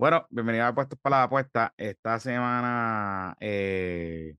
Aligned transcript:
Bueno, 0.00 0.26
bienvenido 0.30 0.64
a 0.64 0.74
Puestos 0.74 0.98
para 0.98 1.18
la 1.18 1.22
Apuesta. 1.24 1.74
Esta 1.76 2.18
semana, 2.18 3.36
eh, 3.38 4.34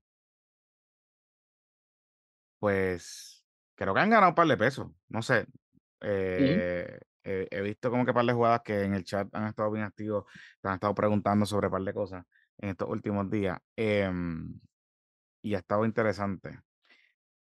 pues, 2.58 3.44
creo 3.76 3.94
que 3.94 4.00
han 4.00 4.10
ganado 4.10 4.30
un 4.30 4.34
par 4.34 4.48
de 4.48 4.56
pesos. 4.56 4.88
No 5.08 5.22
sé. 5.22 5.46
Eh, 6.00 6.98
he, 7.22 7.60
visto 7.62 7.90
como 7.90 8.04
que 8.04 8.10
un 8.10 8.14
par 8.16 8.24
de 8.26 8.32
jugadas 8.32 8.62
que 8.64 8.82
en 8.82 8.94
el 8.94 9.04
chat 9.04 9.28
han 9.32 9.46
estado 9.46 9.70
bien 9.70 9.84
activos, 9.84 10.24
han 10.64 10.74
estado 10.74 10.94
preguntando 10.96 11.46
sobre 11.46 11.68
un 11.68 11.72
par 11.72 11.82
de 11.82 11.94
cosas 11.94 12.24
en 12.58 12.70
estos 12.70 12.88
últimos 12.88 13.30
días. 13.30 13.58
em, 13.76 14.58
y 15.42 15.54
ha 15.54 15.58
estado 15.58 15.84
interesante. 15.84 16.60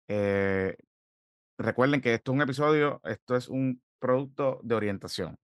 Eh, 0.07 0.77
recuerden 1.57 2.01
que 2.01 2.13
esto 2.13 2.31
es 2.31 2.35
un 2.35 2.41
episodio, 2.43 3.01
esto 3.03 3.35
es 3.35 3.49
un 3.49 3.81
producto 3.99 4.59
de 4.63 4.75
orientación, 4.75 5.37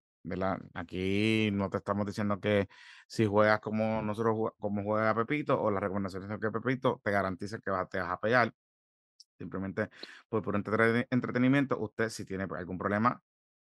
Aquí 0.73 1.49
no 1.51 1.69
te 1.69 1.77
estamos 1.77 2.05
diciendo 2.05 2.39
que 2.39 2.69
si 3.07 3.25
juegas 3.25 3.59
como 3.59 4.01
nosotros 4.01 4.51
como 4.59 4.83
juega 4.83 5.15
Pepito 5.15 5.59
o 5.61 5.71
las 5.71 5.81
recomendaciones 5.81 6.29
que 6.39 6.51
Pepito 6.51 7.01
te 7.03 7.11
garantiza 7.11 7.57
que 7.57 7.71
te 7.89 7.99
vas 7.99 8.11
a 8.11 8.19
pegar. 8.19 8.53
Simplemente 9.37 9.89
por, 10.29 10.43
por 10.43 10.55
entrete- 10.55 11.07
entretenimiento, 11.09 11.79
usted 11.79 12.09
si 12.09 12.25
tiene 12.25 12.45
algún 12.49 12.77
problema 12.77 13.21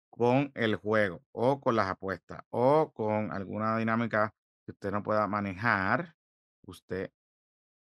con 0.10 0.52
el 0.56 0.76
juego 0.76 1.24
o 1.32 1.62
con 1.62 1.76
las 1.76 1.88
apuestas 1.90 2.42
o 2.50 2.92
con 2.94 3.32
alguna 3.32 3.78
dinámica 3.78 4.34
que 4.66 4.72
usted 4.74 4.92
no 4.92 5.04
pueda 5.04 5.28
manejar, 5.28 6.16
usted 6.64 7.12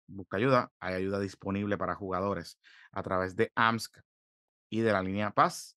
busca 0.06 0.37
ayuda. 0.37 0.73
Hay 0.79 0.95
ayuda 0.95 1.18
disponible 1.18 1.76
para 1.79 1.95
jugadores 1.95 2.59
a 2.92 3.02
través 3.02 3.34
de 3.37 3.51
AMSC 3.56 4.01
y 4.70 4.80
de 4.80 4.92
la 4.92 5.02
línea 5.02 5.32
Paz 5.32 5.76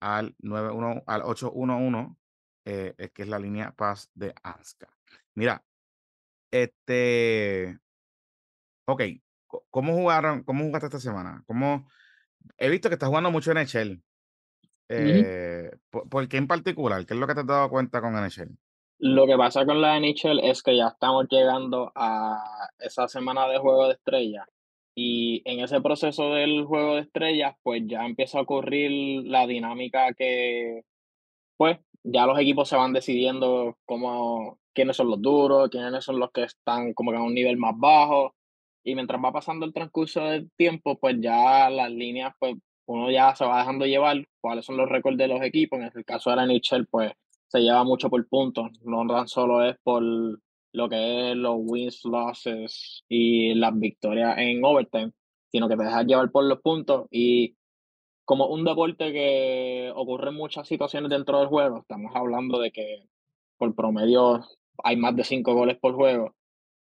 al 0.00 0.34
91 0.38 1.02
al 1.06 1.22
811, 1.22 2.16
eh, 2.64 2.94
eh, 2.98 3.10
que 3.12 3.22
es 3.22 3.28
la 3.28 3.38
línea 3.38 3.72
Paz 3.72 4.10
de 4.14 4.34
AMSCA. 4.42 4.88
Mira, 5.34 5.64
este, 6.50 7.78
ok, 8.86 9.02
¿cómo 9.70 9.94
jugaron, 9.94 10.42
cómo 10.44 10.64
jugaste 10.64 10.86
esta 10.86 11.00
semana? 11.00 11.42
¿Cómo, 11.46 11.88
he 12.58 12.68
visto 12.68 12.88
que 12.88 12.94
estás 12.94 13.08
jugando 13.08 13.30
mucho 13.30 13.52
NHL. 13.52 14.02
Eh, 14.88 15.70
¿por, 15.90 16.08
por 16.08 16.28
qué 16.28 16.36
en 16.36 16.46
particular? 16.46 17.06
¿Qué 17.06 17.14
es 17.14 17.20
lo 17.20 17.26
que 17.26 17.34
te 17.34 17.40
has 17.40 17.46
dado 17.46 17.70
cuenta 17.70 18.00
con 18.00 18.14
NHL? 18.14 18.56
Lo 18.98 19.26
que 19.26 19.36
pasa 19.36 19.64
con 19.64 19.80
la 19.80 19.98
NHL 19.98 20.40
es 20.44 20.62
que 20.62 20.76
ya 20.76 20.88
estamos 20.88 21.26
llegando 21.28 21.90
a 21.94 22.68
esa 22.78 23.08
semana 23.08 23.48
de 23.48 23.58
juego 23.58 23.88
de 23.88 23.94
estrellas 23.94 24.46
y 24.94 25.42
en 25.44 25.60
ese 25.60 25.80
proceso 25.80 26.34
del 26.34 26.64
juego 26.64 26.96
de 26.96 27.02
estrellas, 27.02 27.56
pues 27.62 27.82
ya 27.86 28.04
empieza 28.04 28.38
a 28.38 28.42
ocurrir 28.42 29.24
la 29.26 29.46
dinámica 29.46 30.12
que, 30.12 30.84
pues, 31.56 31.78
ya 32.04 32.26
los 32.26 32.38
equipos 32.38 32.68
se 32.68 32.76
van 32.76 32.92
decidiendo 32.92 33.76
cómo, 33.84 34.58
quiénes 34.74 34.96
son 34.96 35.10
los 35.10 35.20
duros, 35.22 35.68
quiénes 35.70 36.04
son 36.04 36.18
los 36.18 36.30
que 36.32 36.44
están 36.44 36.94
como 36.94 37.10
que 37.12 37.18
a 37.18 37.22
un 37.22 37.34
nivel 37.34 37.56
más 37.56 37.74
bajo 37.76 38.34
y 38.84 38.94
mientras 38.94 39.22
va 39.22 39.32
pasando 39.32 39.64
el 39.66 39.72
transcurso 39.72 40.24
del 40.24 40.50
tiempo, 40.56 40.98
pues 40.98 41.16
ya 41.20 41.70
las 41.70 41.90
líneas, 41.90 42.34
pues 42.38 42.56
uno 42.86 43.10
ya 43.10 43.34
se 43.34 43.44
va 43.44 43.60
dejando 43.60 43.86
llevar 43.86 44.24
cuáles 44.40 44.64
son 44.64 44.76
los 44.76 44.88
récords 44.88 45.16
de 45.18 45.28
los 45.28 45.40
equipos. 45.42 45.78
En 45.78 45.90
el 45.94 46.04
caso 46.04 46.30
de 46.30 46.36
la 46.36 46.46
NHL, 46.46 46.86
pues 46.90 47.12
se 47.46 47.60
lleva 47.60 47.84
mucho 47.84 48.10
por 48.10 48.26
puntos, 48.28 48.70
no 48.82 49.06
tan 49.06 49.28
solo 49.28 49.64
es 49.64 49.76
por 49.82 50.02
lo 50.02 50.88
que 50.88 51.30
es 51.30 51.36
los 51.36 51.56
wins, 51.58 52.04
losses 52.04 53.04
y 53.08 53.54
las 53.54 53.78
victorias 53.78 54.36
en 54.38 54.64
overtime, 54.64 55.12
sino 55.50 55.68
que 55.68 55.76
te 55.76 55.84
dejas 55.84 56.06
llevar 56.06 56.30
por 56.30 56.44
los 56.44 56.60
puntos 56.60 57.06
y 57.10 57.54
como 58.24 58.46
un 58.46 58.64
deporte 58.64 59.12
que 59.12 59.92
ocurre 59.94 60.30
en 60.30 60.36
muchas 60.36 60.68
situaciones 60.68 61.10
dentro 61.10 61.38
del 61.38 61.48
juego, 61.48 61.80
estamos 61.80 62.12
hablando 62.14 62.60
de 62.60 62.70
que 62.70 63.08
por 63.56 63.74
promedio 63.74 64.44
hay 64.82 64.96
más 64.96 65.14
de 65.16 65.24
5 65.24 65.54
goles 65.54 65.78
por 65.78 65.94
juego, 65.94 66.34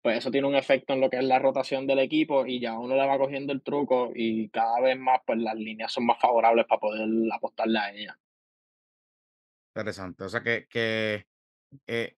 pues 0.03 0.19
eso 0.19 0.31
tiene 0.31 0.47
un 0.47 0.55
efecto 0.55 0.93
en 0.93 1.01
lo 1.01 1.11
que 1.11 1.19
es 1.19 1.25
la 1.25 1.39
rotación 1.39 1.87
del 1.87 1.99
equipo 1.99 2.47
y 2.47 2.61
ya 2.61 2.79
uno 2.79 2.95
le 2.95 3.07
va 3.07 3.19
cogiendo 3.19 3.53
el 3.53 3.63
truco 3.63 4.13
y 4.15 4.49
cada 4.49 4.81
vez 4.81 4.99
más 4.99 5.21
pues 5.27 5.39
las 5.39 5.57
líneas 5.57 5.93
son 5.93 6.07
más 6.07 6.19
favorables 6.19 6.67
para 6.67 6.81
poder 6.81 7.09
apostarle 7.33 7.79
a 7.79 7.93
ellas. 7.93 8.17
Interesante. 9.75 10.25
O 10.25 10.29
sea 10.29 10.43
que, 10.43 10.67
que 10.69 11.27
eh, 11.87 12.17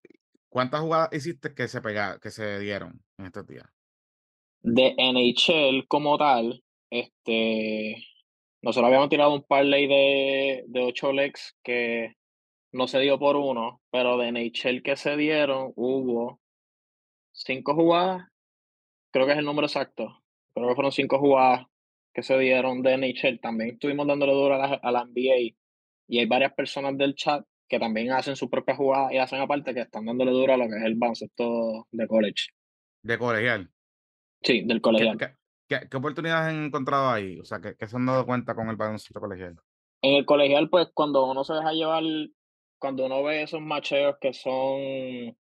¿cuántas 0.49 0.81
jugadas 0.81 1.09
hiciste 1.13 1.55
que 1.55 1.69
se 1.69 1.81
pega, 1.81 2.19
que 2.21 2.31
se 2.31 2.59
dieron 2.61 3.03
en 3.19 3.27
estos 3.27 3.47
días? 3.47 3.67
De 4.61 4.95
NHL 4.97 5.87
como 5.89 6.17
tal, 6.17 6.63
este, 6.89 7.97
nosotros 8.63 8.87
habíamos 8.87 9.09
tirado 9.09 9.35
un 9.35 9.43
parlay 9.43 9.87
de, 9.87 10.65
de 10.67 10.81
8 10.81 11.13
legs 11.13 11.57
que 11.63 12.15
no 12.73 12.89
se 12.89 13.01
dio 13.01 13.19
por 13.19 13.37
uno, 13.37 13.83
pero 13.91 14.17
de 14.17 14.33
NHL 14.33 14.83
que 14.83 14.97
se 14.97 15.17
dieron 15.17 15.73
hubo 15.77 16.41
cinco 17.33 17.75
jugadas 17.75 18.33
Creo 19.13 19.27
que 19.27 19.33
es 19.33 19.39
el 19.39 19.45
número 19.45 19.67
exacto. 19.67 20.23
Creo 20.55 20.69
que 20.69 20.75
fueron 20.75 20.91
5 20.91 21.19
jugadas 21.19 21.67
que 22.15 22.23
se 22.23 22.37
dieron 22.39 22.83
de 22.83 22.97
NHL. 22.97 23.41
También 23.41 23.75
estuvimos 23.75 24.07
dándole 24.07 24.33
duro 24.33 24.55
a 24.55 24.59
la 24.59 24.75
a 24.75 24.91
la 24.91 25.05
NBA, 25.05 25.55
y 26.09 26.19
hay 26.19 26.27
varias 26.27 26.55
personas 26.55 26.97
del 26.97 27.15
chat 27.15 27.45
que 27.69 27.79
también 27.79 28.11
hacen 28.13 28.37
su 28.37 28.51
propia 28.51 28.75
jugada 28.75 29.13
y 29.13 29.19
hacen 29.19 29.41
aparte 29.41 29.73
que 29.73 29.81
están 29.81 30.07
dándole 30.07 30.31
duro 30.31 30.53
a 30.53 30.57
lo 30.57 30.65
que 30.69 30.77
es 30.77 30.85
el 30.85 30.95
baloncesto 30.95 31.87
de 31.91 32.07
college. 32.07 32.49
De 33.03 33.19
colegial. 33.19 33.71
Sí, 34.43 34.63
del 34.63 34.79
¿Qué, 34.79 34.83
colegial. 34.83 35.37
Qué- 35.81 35.97
oportunidades 35.97 36.55
han 36.55 36.65
encontrado 36.65 37.11
ahí? 37.11 37.39
O 37.41 37.45
sea, 37.45 37.61
¿qué, 37.61 37.75
qué 37.77 37.87
se 37.87 37.97
han 37.97 38.07
dado 38.07 38.27
cuenta 38.27 38.55
con 38.55 38.69
el 38.69 38.77
baloncesto 38.77 39.21
colegial? 39.21 39.57
En 40.03 40.15
el 40.15 40.27
colegial, 40.27 40.69
pues, 40.69 40.89
cuando 40.95 41.25
uno 41.31 41.45
se 41.45 41.55
deja 41.55 41.73
llevar 41.73 42.03
cuando 42.79 43.07
uno 43.07 43.23
ve 43.23 43.43
esos 43.43 43.61
macheos 43.61 44.17
que 44.21 44.33
son 44.33 45.37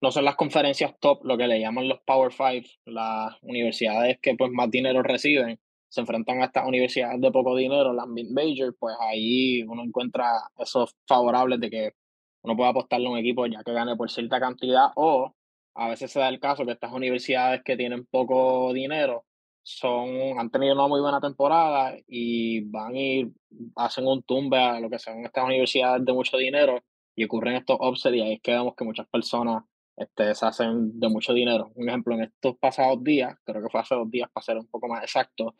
no 0.00 0.10
son 0.10 0.24
las 0.24 0.36
conferencias 0.36 0.94
top, 1.00 1.24
lo 1.24 1.36
que 1.36 1.46
le 1.46 1.60
llaman 1.60 1.88
los 1.88 2.00
Power 2.00 2.32
Five, 2.32 2.66
las 2.84 3.36
universidades 3.42 4.18
que 4.20 4.34
pues 4.36 4.50
más 4.52 4.70
dinero 4.70 5.02
reciben, 5.02 5.58
se 5.88 6.00
enfrentan 6.00 6.42
a 6.42 6.46
estas 6.46 6.66
universidades 6.66 7.20
de 7.20 7.30
poco 7.30 7.56
dinero, 7.56 7.92
las 7.92 8.06
mid-major, 8.06 8.76
pues 8.78 8.96
ahí 9.00 9.62
uno 9.62 9.82
encuentra 9.82 10.30
esos 10.58 10.96
favorables 11.06 11.60
de 11.60 11.70
que 11.70 11.92
uno 12.42 12.56
puede 12.56 12.70
apostarle 12.70 13.06
a 13.06 13.10
un 13.10 13.18
equipo 13.18 13.46
ya 13.46 13.62
que 13.64 13.72
gane 13.72 13.96
por 13.96 14.10
cierta 14.10 14.38
cantidad 14.40 14.88
o 14.96 15.34
a 15.74 15.88
veces 15.88 16.10
se 16.10 16.18
da 16.20 16.28
el 16.28 16.40
caso 16.40 16.64
que 16.64 16.72
estas 16.72 16.92
universidades 16.92 17.62
que 17.64 17.76
tienen 17.76 18.04
poco 18.06 18.72
dinero 18.72 19.24
son, 19.68 20.38
han 20.38 20.50
tenido 20.50 20.74
una 20.74 20.88
muy 20.88 21.00
buena 21.00 21.20
temporada 21.20 21.94
y 22.06 22.60
van 22.62 22.96
y 22.96 23.30
hacen 23.76 24.06
un 24.06 24.22
tumbe 24.22 24.58
a 24.58 24.80
lo 24.80 24.88
que 24.88 24.98
son 24.98 25.26
estas 25.26 25.44
universidades 25.44 26.04
de 26.06 26.12
mucho 26.14 26.38
dinero 26.38 26.82
y 27.14 27.24
ocurren 27.24 27.56
estos 27.56 27.76
upsets 27.78 28.16
y 28.16 28.20
ahí 28.22 28.32
es 28.34 28.40
que 28.40 28.52
vemos 28.52 28.74
que 28.74 28.84
muchas 28.84 29.06
personas 29.08 29.64
este, 29.94 30.34
se 30.34 30.46
hacen 30.46 30.98
de 30.98 31.08
mucho 31.10 31.34
dinero. 31.34 31.70
Un 31.74 31.88
ejemplo, 31.88 32.14
en 32.14 32.22
estos 32.22 32.56
pasados 32.56 33.04
días, 33.04 33.36
creo 33.44 33.62
que 33.62 33.68
fue 33.68 33.80
hace 33.80 33.94
dos 33.94 34.10
días 34.10 34.30
para 34.32 34.42
ser 34.42 34.56
un 34.56 34.68
poco 34.68 34.88
más 34.88 35.02
exacto, 35.02 35.54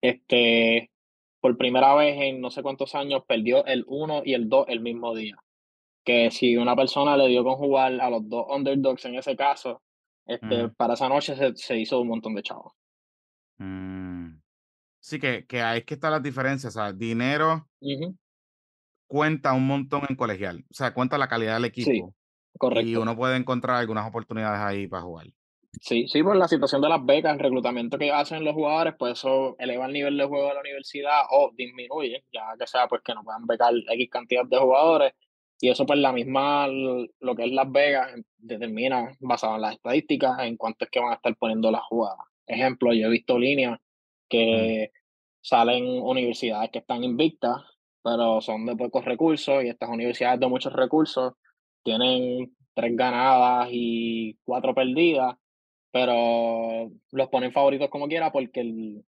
este, 0.00 0.92
por 1.40 1.56
primera 1.56 1.94
vez 1.96 2.16
en 2.16 2.40
no 2.40 2.50
sé 2.50 2.62
cuántos 2.62 2.94
años 2.94 3.22
perdió 3.26 3.64
el 3.66 3.84
uno 3.88 4.22
y 4.24 4.34
el 4.34 4.48
2 4.48 4.66
el 4.68 4.80
mismo 4.80 5.16
día. 5.16 5.36
Que 6.04 6.30
si 6.30 6.56
una 6.56 6.76
persona 6.76 7.16
le 7.16 7.26
dio 7.26 7.42
con 7.42 7.56
jugar 7.56 8.00
a 8.00 8.08
los 8.08 8.28
dos 8.28 8.46
underdogs 8.50 9.04
en 9.06 9.16
ese 9.16 9.34
caso, 9.34 9.82
este, 10.26 10.64
Ujú. 10.66 10.74
para 10.74 10.94
esa 10.94 11.08
noche 11.08 11.34
se, 11.34 11.56
se 11.56 11.76
hizo 11.76 12.00
un 12.00 12.08
montón 12.08 12.34
de 12.36 12.42
chavos. 12.42 12.77
Mm, 13.58 14.40
Sí, 15.00 15.18
que, 15.18 15.46
que 15.46 15.62
ahí 15.62 15.78
es 15.78 15.84
que 15.84 15.94
está 15.94 16.10
la 16.10 16.20
diferencia. 16.20 16.68
O 16.68 16.72
sea, 16.72 16.92
dinero 16.92 17.68
cuenta 19.06 19.52
un 19.54 19.66
montón 19.66 20.02
en 20.08 20.16
colegial. 20.16 20.64
O 20.70 20.74
sea, 20.74 20.92
cuenta 20.92 21.16
la 21.18 21.28
calidad 21.28 21.54
del 21.60 21.72
Sí, 21.72 21.82
equipo. 21.82 22.14
Y 22.54 22.58
correcto. 22.58 23.00
uno 23.02 23.16
puede 23.16 23.36
encontrar 23.36 23.76
algunas 23.76 24.06
oportunidades 24.06 24.60
ahí 24.60 24.86
para 24.86 25.02
jugar. 25.02 25.26
Sí, 25.80 26.08
sí, 26.08 26.22
por 26.22 26.36
la 26.36 26.48
situación 26.48 26.82
de 26.82 26.88
las 26.88 27.04
becas, 27.04 27.32
el 27.34 27.38
reclutamiento 27.38 27.98
que 27.98 28.10
hacen 28.10 28.44
los 28.44 28.54
jugadores, 28.54 28.94
pues 28.98 29.12
eso 29.18 29.54
eleva 29.58 29.86
el 29.86 29.92
nivel 29.92 30.16
de 30.16 30.24
juego 30.24 30.48
de 30.48 30.54
la 30.54 30.60
universidad 30.60 31.22
o 31.30 31.52
disminuye, 31.54 32.24
ya 32.32 32.54
que 32.58 32.66
sea 32.66 32.88
pues 32.88 33.02
que 33.04 33.14
no 33.14 33.22
puedan 33.22 33.46
becar 33.46 33.72
X 33.74 34.10
cantidad 34.10 34.44
de 34.44 34.58
jugadores. 34.58 35.12
Y 35.60 35.70
eso 35.70 35.86
pues 35.86 35.98
la 35.98 36.12
misma, 36.12 36.66
lo 36.68 37.34
que 37.36 37.44
es 37.44 37.52
Las 37.52 37.70
Vegas, 37.70 38.12
em, 38.14 38.22
determina, 38.38 39.12
basado 39.20 39.56
en 39.56 39.62
las 39.62 39.74
estadísticas, 39.74 40.38
en 40.40 40.56
cuánto 40.56 40.84
es 40.84 40.90
que 40.90 41.00
van 41.00 41.12
a 41.12 41.14
estar 41.16 41.34
poniendo 41.36 41.70
las 41.70 41.82
jugadas. 41.82 42.27
Ejemplo, 42.48 42.92
yo 42.92 43.06
he 43.06 43.10
visto 43.10 43.38
líneas 43.38 43.78
que 44.28 44.90
salen 45.40 45.84
universidades 45.84 46.70
que 46.70 46.80
están 46.80 47.04
invictas, 47.04 47.56
pero 48.02 48.40
son 48.40 48.66
de 48.66 48.76
pocos 48.76 49.04
recursos, 49.04 49.62
y 49.62 49.68
estas 49.68 49.88
universidades 49.88 50.40
de 50.40 50.48
muchos 50.48 50.72
recursos 50.72 51.34
tienen 51.84 52.56
tres 52.74 52.96
ganadas 52.96 53.68
y 53.70 54.38
cuatro 54.44 54.74
perdidas 54.74 55.36
pero 55.90 56.90
los 57.12 57.28
ponen 57.28 57.52
favoritos 57.52 57.88
como 57.88 58.08
quiera 58.08 58.30
porque 58.30 58.60
el 58.60 59.04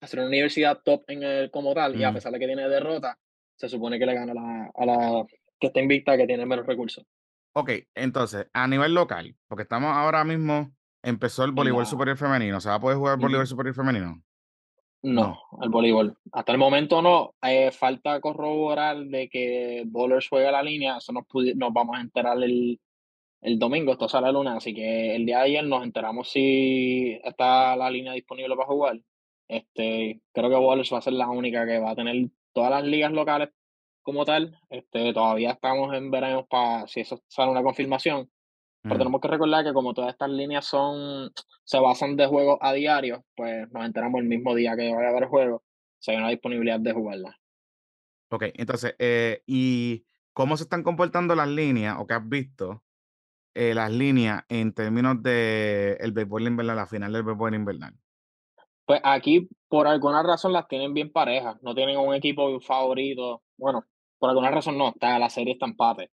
hacer 0.00 0.18
una 0.18 0.28
universidad 0.28 0.80
top 0.84 1.04
en 1.08 1.22
el 1.22 1.50
como 1.50 1.74
tal, 1.74 1.98
y 1.98 2.02
a 2.02 2.12
pesar 2.12 2.32
de 2.32 2.40
que 2.40 2.46
tiene 2.46 2.68
derrota, 2.68 3.18
se 3.56 3.68
supone 3.68 3.98
que 3.98 4.06
le 4.06 4.14
gana 4.14 4.34
la 4.34 4.70
a 4.74 4.86
la 4.86 5.26
que 5.60 5.68
está 5.68 5.80
invicta, 5.80 6.16
que 6.16 6.26
tiene 6.26 6.44
menos 6.44 6.66
recursos. 6.66 7.06
Ok, 7.54 7.70
entonces, 7.94 8.48
a 8.52 8.66
nivel 8.66 8.94
local, 8.94 9.36
porque 9.46 9.62
estamos 9.62 9.92
ahora 9.94 10.24
mismo, 10.24 10.72
empezó 11.02 11.44
el 11.44 11.52
voleibol 11.52 11.82
la 11.82 11.88
superior 11.90 12.16
femenino. 12.16 12.60
¿Se 12.60 12.68
va 12.68 12.76
a 12.76 12.80
poder 12.80 12.98
jugar 12.98 13.18
voleibol 13.18 13.44
ujú. 13.44 13.50
superior 13.50 13.74
femenino? 13.74 14.22
No, 15.02 15.22
No. 15.52 15.62
el 15.62 15.68
voleibol. 15.70 16.16
Hasta 16.32 16.52
el 16.52 16.58
momento 16.58 17.02
no, 17.02 17.34
eh, 17.42 17.72
falta 17.72 18.20
corroborar 18.20 18.98
de 18.98 19.28
que 19.28 19.82
Bowlers 19.86 20.28
juega 20.28 20.52
la 20.52 20.62
línea, 20.62 20.98
eso 20.98 21.12
nos 21.12 21.24
nos 21.56 21.72
vamos 21.72 21.96
a 21.96 22.00
enterar 22.00 22.42
el 22.42 22.80
el 23.42 23.58
domingo, 23.58 23.90
esto 23.90 24.08
sale 24.08 24.28
el 24.28 24.34
lunes, 24.34 24.52
así 24.54 24.72
que 24.72 25.16
el 25.16 25.26
día 25.26 25.38
de 25.38 25.44
ayer 25.46 25.64
nos 25.64 25.82
enteramos 25.82 26.30
si 26.30 27.18
está 27.24 27.74
la 27.74 27.90
línea 27.90 28.12
disponible 28.12 28.54
para 28.54 28.68
jugar. 28.68 29.00
Este, 29.48 30.20
creo 30.32 30.48
que 30.48 30.56
Wallace 30.56 30.94
va 30.94 31.00
a 31.00 31.02
ser 31.02 31.14
la 31.14 31.28
única 31.28 31.66
que 31.66 31.80
va 31.80 31.90
a 31.90 31.96
tener 31.96 32.28
todas 32.52 32.70
las 32.70 32.84
ligas 32.84 33.10
locales 33.10 33.48
como 34.02 34.24
tal. 34.24 34.56
Este, 34.70 35.12
todavía 35.12 35.50
estamos 35.50 35.92
en 35.92 36.10
verano 36.12 36.46
para 36.48 36.86
si 36.86 37.00
eso 37.00 37.20
sale 37.26 37.50
una 37.50 37.64
confirmación. 37.64 38.30
Pero 38.86 38.96
Mm, 38.96 38.98
tenemos 38.98 39.20
que 39.20 39.28
recordar 39.28 39.64
que 39.64 39.72
como 39.72 39.94
todas 39.94 40.10
estas 40.12 40.30
líneas 40.30 40.64
son, 40.66 41.32
se 41.64 41.78
basan 41.78 42.16
de 42.16 42.26
juegos 42.26 42.58
a 42.60 42.72
diario, 42.72 43.24
pues 43.36 43.70
nos 43.72 43.84
enteramos 43.86 44.20
el 44.20 44.28
mismo 44.28 44.54
día 44.54 44.76
que 44.76 44.92
vaya 44.92 45.08
a 45.08 45.10
haber 45.10 45.26
juego, 45.28 45.62
si 45.98 46.10
hay 46.12 46.18
una 46.18 46.30
disponibilidad 46.30 46.80
de 46.80 46.92
jugarla. 46.92 47.38
ok, 48.30 48.44
entonces, 48.54 48.94
eh, 48.98 49.42
¿y 49.46 50.04
cómo 50.32 50.56
se 50.56 50.64
están 50.64 50.82
comportando 50.82 51.34
las 51.34 51.48
líneas 51.48 51.96
o 51.98 52.06
qué 52.06 52.14
has 52.14 52.28
visto 52.28 52.82
eh, 53.54 53.74
las 53.74 53.92
líneas 53.92 54.44
en 54.48 54.74
términos 54.74 55.22
de 55.22 55.98
el 56.00 56.12
béisbol 56.12 56.46
invernal, 56.48 56.76
la 56.76 56.86
final 56.86 57.12
del 57.12 57.24
béisbol 57.24 57.54
invernal? 57.54 57.94
Pues 58.84 59.00
aquí, 59.04 59.48
por 59.68 59.86
alguna 59.86 60.22
razón, 60.22 60.52
las 60.52 60.68
tienen 60.68 60.92
bien 60.94 61.10
parejas, 61.12 61.56
no 61.62 61.74
tienen 61.74 61.98
un 61.98 62.14
equipo 62.14 62.60
favorito. 62.60 63.42
Bueno, 63.56 63.86
por 64.18 64.30
alguna 64.30 64.50
razón 64.50 64.76
no, 64.78 64.90
está, 64.90 65.18
la 65.18 65.30
serie 65.30 65.54
está 65.54 65.66
empate. 65.66 66.10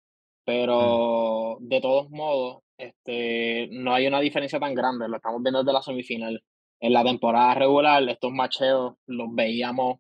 Mm, 0.46 0.52
Pero 0.54 1.58
de 1.62 1.82
todos 1.82 2.10
modos, 2.12 2.64
este, 2.78 3.68
no 3.72 3.94
hay 3.94 4.08
una 4.08 4.20
diferencia 4.20 4.60
tan 4.60 4.76
grande, 4.76 5.08
lo 5.08 5.18
estamos 5.18 5.42
viendo 5.42 5.64
desde 5.64 5.74
la 5.74 5.82
semifinal. 5.82 6.44
En 6.80 6.94
la 6.94 7.04
temporada 7.04 7.56
regular, 7.56 8.08
estos 8.10 8.32
macheos 8.32 8.96
los 9.08 9.34
veíamos 9.34 10.00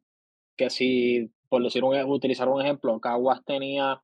que 0.58 0.70
si, 0.70 1.32
por 1.50 1.64
decir 1.64 1.84
un, 1.84 1.96
ej- 1.96 2.06
utilizar 2.10 2.50
un 2.50 2.62
ejemplo, 2.62 3.00
Caguas 3.00 3.44
tenía 3.46 4.02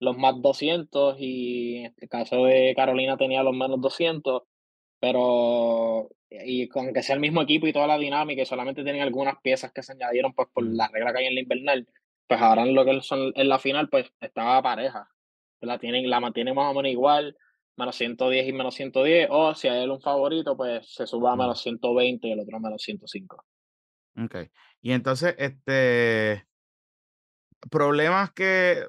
los 0.00 0.16
más 0.18 0.40
200 0.42 1.16
y 1.20 1.78
en 1.86 1.94
el 1.98 2.08
caso 2.08 2.44
de 2.46 2.74
Carolina 2.76 3.16
tenía 3.16 3.42
los 3.42 3.54
menos 3.56 3.80
200 3.80 4.42
pero 5.00 6.08
y 6.30 6.68
con 6.68 6.92
que 6.92 7.02
sea 7.02 7.14
el 7.14 7.20
mismo 7.20 7.42
equipo 7.42 7.66
y 7.66 7.72
toda 7.72 7.86
la 7.86 7.98
dinámica 7.98 8.42
y 8.42 8.46
solamente 8.46 8.84
tenía 8.84 9.02
algunas 9.04 9.36
piezas 9.42 9.72
que 9.72 9.82
se 9.82 9.92
añadieron, 9.92 10.32
pues, 10.34 10.48
por 10.52 10.64
mm, 10.64 10.74
la 10.76 10.88
regla 10.88 11.12
que 11.12 11.18
hay 11.20 11.26
en 11.26 11.34
la 11.36 11.40
invernal, 11.42 11.88
pues 12.26 12.40
ahora 12.40 12.62
en 12.62 12.74
lo 12.74 12.84
que 12.84 13.00
son 13.02 13.32
en 13.36 13.48
la 13.48 13.58
final, 13.58 13.88
pues, 13.90 14.12
estaba 14.20 14.62
pareja. 14.62 15.08
La 15.60 15.78
tienen 15.78 16.08
la 16.08 16.20
mantienen 16.20 16.54
más 16.54 16.70
o 16.70 16.74
menos 16.74 16.92
igual, 16.92 17.36
menos 17.76 17.96
110 17.96 18.48
y 18.48 18.52
menos 18.52 18.74
110 18.74 19.28
o 19.30 19.54
si 19.54 19.68
hay 19.68 19.88
un 19.88 20.00
favorito, 20.00 20.56
pues, 20.56 20.92
se 20.94 21.06
sube 21.06 21.28
a 21.30 21.36
menos 21.36 21.60
120 21.62 22.28
y 22.28 22.32
el 22.32 22.40
otro 22.40 22.56
a 22.56 22.60
menos 22.60 22.82
105. 22.82 23.44
okey. 24.16 24.50
Y 24.80 24.92
entonces, 24.92 25.34
este, 25.38 26.46
problemas 27.70 28.32
que 28.32 28.84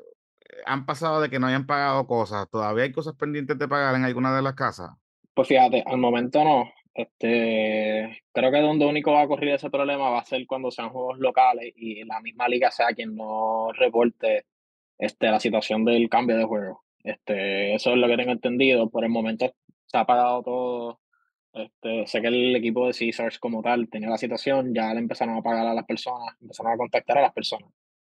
han 0.66 0.86
pasado 0.86 1.22
de 1.22 1.30
que 1.30 1.40
no 1.40 1.48
hayan 1.48 1.66
pagado 1.68 2.08
cosas, 2.08 2.50
¿todavía 2.50 2.84
hay 2.86 2.92
cosas 2.92 3.16
pendientes 3.16 3.58
de 3.58 3.68
pagar 3.68 3.96
en 3.96 4.06
alguna 4.06 4.36
de 4.36 4.42
las 4.42 4.56
casas? 4.56 4.92
Pues 5.34 5.48
fíjate, 5.48 5.84
al 5.86 5.98
momento 5.98 6.44
no. 6.44 6.72
Este, 6.94 8.24
creo 8.34 8.52
que 8.52 8.60
donde 8.62 8.86
único 8.88 9.12
va 9.12 9.22
a 9.22 9.26
ocurrir 9.26 9.50
ese 9.52 9.70
problema 9.70 10.10
va 10.10 10.20
a 10.20 10.26
ser 10.26 10.48
cuando 10.48 10.72
sean 10.72 10.90
juegos 10.90 11.20
locales 11.20 11.72
y 11.76 12.04
la 12.06 12.20
misma 12.22 12.48
liga 12.48 12.72
sea 12.72 12.88
quien 12.88 13.16
no 13.16 13.72
reporte 13.74 14.48
este, 14.98 15.28
la 15.28 15.40
situación 15.40 15.86
del 15.86 16.10
cambio 16.10 16.38
de 16.38 16.44
juego. 16.46 16.84
Este, 17.04 17.76
eso 17.76 17.92
es 17.92 17.98
lo 17.98 18.08
que 18.08 18.18
tengo 18.18 18.32
entendido. 18.32 18.90
Por 18.90 19.04
el 19.04 19.10
momento 19.12 19.54
se 19.86 19.98
ha 19.98 20.06
pagado 20.06 20.44
todo. 20.44 21.00
Este, 21.54 22.06
sé 22.08 22.22
que 22.22 22.28
el 22.28 22.56
equipo 22.56 22.88
de 22.88 22.94
Caesars 22.94 23.40
como 23.40 23.62
tal 23.64 23.90
tenía 23.90 24.10
la 24.10 24.18
situación, 24.18 24.74
ya 24.74 24.94
le 24.94 25.00
empezaron 25.00 25.38
a 25.38 25.42
pagar 25.42 25.68
a 25.68 25.74
las 25.74 25.86
personas, 25.86 26.36
empezaron 26.42 26.74
a 26.74 26.78
contactar 26.78 27.18
a 27.18 27.22
las 27.24 27.34
personas. 27.34 27.72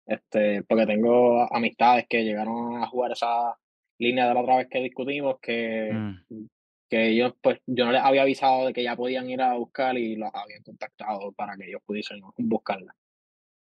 Este, 0.06 0.62
porque 0.64 0.86
tengo 0.86 1.52
amistades 1.54 2.06
que 2.08 2.24
llegaron 2.24 2.82
a 2.82 2.86
jugar 2.86 3.12
esa 3.12 3.56
línea 3.98 4.28
de 4.28 4.34
la 4.34 4.40
otra 4.42 4.56
vez 4.58 4.68
que 4.70 4.80
discutimos, 4.80 5.38
que, 5.40 6.02
Mm, 6.30 6.48
que 6.88 7.08
ellos, 7.08 7.34
pues, 7.42 7.60
yo 7.66 7.86
no 7.86 7.92
les 7.92 8.02
había 8.02 8.22
avisado 8.22 8.66
de 8.66 8.72
que 8.72 8.84
ya 8.84 8.96
podían 8.96 9.28
ir 9.30 9.42
a 9.42 9.54
buscar 9.54 9.96
y 9.98 10.16
los 10.16 10.30
habían 10.34 10.62
contactado 10.62 11.32
para 11.32 11.56
que 11.56 11.66
ellos 11.68 11.82
pudiesen 11.84 12.20
buscarla. 12.38 12.94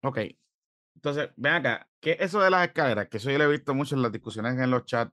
okey. 0.02 0.36
Entonces, 0.94 1.30
ven 1.36 1.54
acá, 1.54 1.88
¿qué 2.00 2.12
es 2.12 2.20
eso 2.20 2.40
de 2.40 2.50
las 2.50 2.66
escaleras? 2.66 3.08
Que 3.08 3.18
eso 3.18 3.30
yo 3.30 3.38
lo 3.38 3.44
he 3.44 3.48
visto 3.48 3.74
mucho 3.74 3.94
en 3.94 4.02
las 4.02 4.12
discusiones 4.12 4.58
en 4.58 4.70
los 4.70 4.84
chats, 4.84 5.12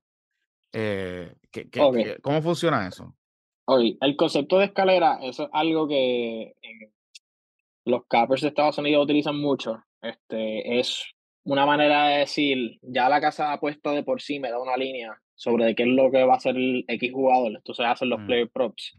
eh, 0.73 1.33
¿qué 1.51 1.69
qué 1.69 1.81
Ok, 1.81 1.95
qué 1.95 2.17
cómo 2.21 2.41
funciona 2.41 2.87
eso? 2.87 3.15
El 3.67 4.15
concepto 4.17 4.59
de 4.59 4.65
escalera, 4.65 5.19
eso 5.21 5.43
es 5.43 5.49
algo 5.53 5.87
que 5.87 6.55
en 6.61 6.93
los 7.85 8.05
cappers 8.07 8.41
de 8.41 8.49
Estados 8.49 8.77
Unidos 8.77 9.03
utilizan 9.03 9.37
mucho. 9.37 9.81
Este, 10.01 10.79
es 10.79 11.03
una 11.43 11.65
manera 11.65 12.07
de 12.07 12.17
decir, 12.19 12.79
ya 12.81 13.09
la 13.09 13.21
casa 13.21 13.53
apuesta 13.53 13.91
de 13.91 14.03
por 14.03 14.21
sí 14.21 14.39
me 14.39 14.51
da 14.51 14.59
una 14.59 14.77
línea 14.77 15.17
sobre 15.35 15.65
de 15.65 15.75
qué 15.75 15.83
es 15.83 15.89
lo 15.89 16.11
que 16.11 16.23
va 16.23 16.33
a 16.33 16.37
hacer 16.37 16.55
el 16.55 16.85
X 16.87 17.11
jugador. 17.13 17.53
Entonces 17.55 17.85
hacen 17.85 18.09
los 18.09 18.19
Mm, 18.19 18.25
player 18.25 18.49
props. 18.49 18.97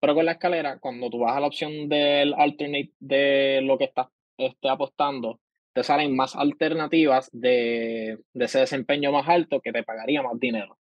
Pero 0.00 0.14
con 0.14 0.24
la 0.26 0.32
escalera, 0.32 0.78
cuando 0.80 1.08
tú 1.08 1.20
vas 1.20 1.36
a 1.36 1.40
la 1.40 1.46
opción 1.46 1.88
del 1.88 2.34
alternate 2.34 2.92
de 2.98 3.60
lo 3.62 3.78
que 3.78 3.84
estás 3.84 4.08
este, 4.36 4.68
apostando, 4.68 5.40
te 5.72 5.82
salen 5.82 6.14
más 6.14 6.36
alternativas 6.36 7.30
de, 7.32 8.18
de 8.32 8.44
ese 8.44 8.60
desempeño 8.60 9.12
más 9.12 9.28
alto 9.28 9.60
que 9.60 9.72
te 9.72 9.82
pagaría 9.82 10.22
más 10.22 10.38
dinero. 10.38 10.78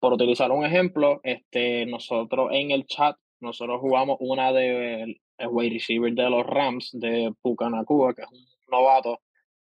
Por 0.00 0.14
utilizar 0.14 0.50
un 0.50 0.64
ejemplo, 0.64 1.20
este, 1.22 1.86
nosotros 1.86 2.50
en 2.52 2.70
el 2.70 2.86
chat, 2.86 3.16
nosotros 3.40 3.80
jugamos 3.80 4.16
una 4.20 4.52
de 4.52 5.20
el 5.38 5.48
wide 5.48 5.74
receiver 5.74 6.12
de 6.12 6.30
los 6.30 6.46
Rams 6.46 6.90
de 6.92 7.32
Puka 7.42 7.68
Nakua, 7.68 8.14
que 8.14 8.22
es 8.22 8.28
un 8.30 8.46
novato. 8.70 9.20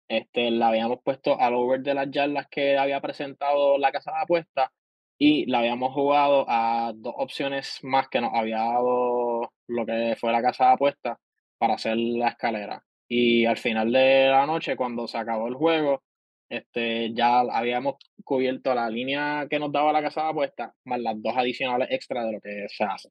Este, 0.08 0.50
la 0.50 0.68
habíamos 0.68 0.98
puesto 1.04 1.40
al 1.40 1.54
over 1.54 1.80
de 1.80 1.94
las 1.94 2.10
yardas 2.10 2.48
que 2.50 2.76
había 2.76 3.00
presentado 3.00 3.78
la 3.78 3.92
casa 3.92 4.10
de 4.10 4.18
apuestas 4.22 4.70
y 5.18 5.46
la 5.46 5.60
habíamos 5.60 5.92
jugado 5.94 6.46
a 6.48 6.92
dos 6.96 7.14
opciones 7.16 7.78
más 7.82 8.08
que 8.08 8.20
nos 8.20 8.34
había 8.34 8.58
dado 8.58 9.52
lo 9.68 9.86
que 9.86 10.16
fue 10.18 10.32
la 10.32 10.42
casa 10.42 10.66
de 10.66 10.72
apuestas 10.72 11.18
para 11.58 11.74
hacer 11.74 11.96
la 11.96 12.28
escalera. 12.30 12.82
Y 13.12 13.44
al 13.44 13.56
final 13.56 13.90
de 13.92 14.28
la 14.28 14.46
noche, 14.46 14.76
cuando 14.76 15.08
se 15.08 15.18
acabó 15.18 15.48
el 15.48 15.54
juego, 15.54 16.00
este, 16.48 17.12
ya 17.12 17.40
habíamos 17.40 17.96
cubierto 18.24 18.72
la 18.72 18.88
línea 18.88 19.48
que 19.50 19.58
nos 19.58 19.72
daba 19.72 19.92
la 19.92 20.00
casa 20.00 20.22
de 20.22 20.28
apuestas, 20.28 20.72
más 20.84 21.00
las 21.00 21.20
dos 21.20 21.36
adicionales 21.36 21.88
extra 21.90 22.24
de 22.24 22.32
lo 22.32 22.40
que 22.40 22.66
se 22.68 22.84
hace. 22.84 23.08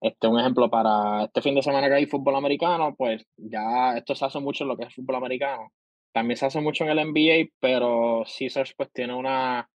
Este, 0.00 0.28
un 0.28 0.40
ejemplo 0.40 0.70
para 0.70 1.24
este 1.24 1.42
fin 1.42 1.54
de 1.54 1.62
semana 1.62 1.88
que 1.88 1.94
hay 1.96 2.06
fútbol 2.06 2.36
americano, 2.36 2.94
pues 2.96 3.22
ya 3.36 3.98
esto 3.98 4.14
se 4.14 4.24
hace 4.24 4.40
mucho 4.40 4.64
en 4.64 4.68
lo 4.68 4.76
que 4.78 4.84
es 4.84 4.94
fútbol 4.94 5.16
americano. 5.16 5.72
También 6.12 6.38
se 6.38 6.46
hace 6.46 6.60
mucho 6.62 6.84
en 6.84 6.90
el 6.90 7.08
NBA, 7.08 7.50
pero 7.60 8.24
Caesars 8.24 8.72
pues 8.76 8.90
tiene 8.92 9.14
una 9.14 9.68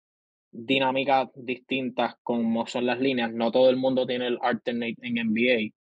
dinámica 0.50 1.30
distinta 1.34 2.18
como 2.22 2.66
son 2.66 2.86
las 2.86 3.00
líneas. 3.00 3.32
No 3.32 3.52
todo 3.52 3.68
el 3.68 3.76
mundo 3.76 4.06
tiene 4.06 4.28
el 4.28 4.38
alternate 4.40 4.96
en 5.02 5.14
NBA. 5.14 5.74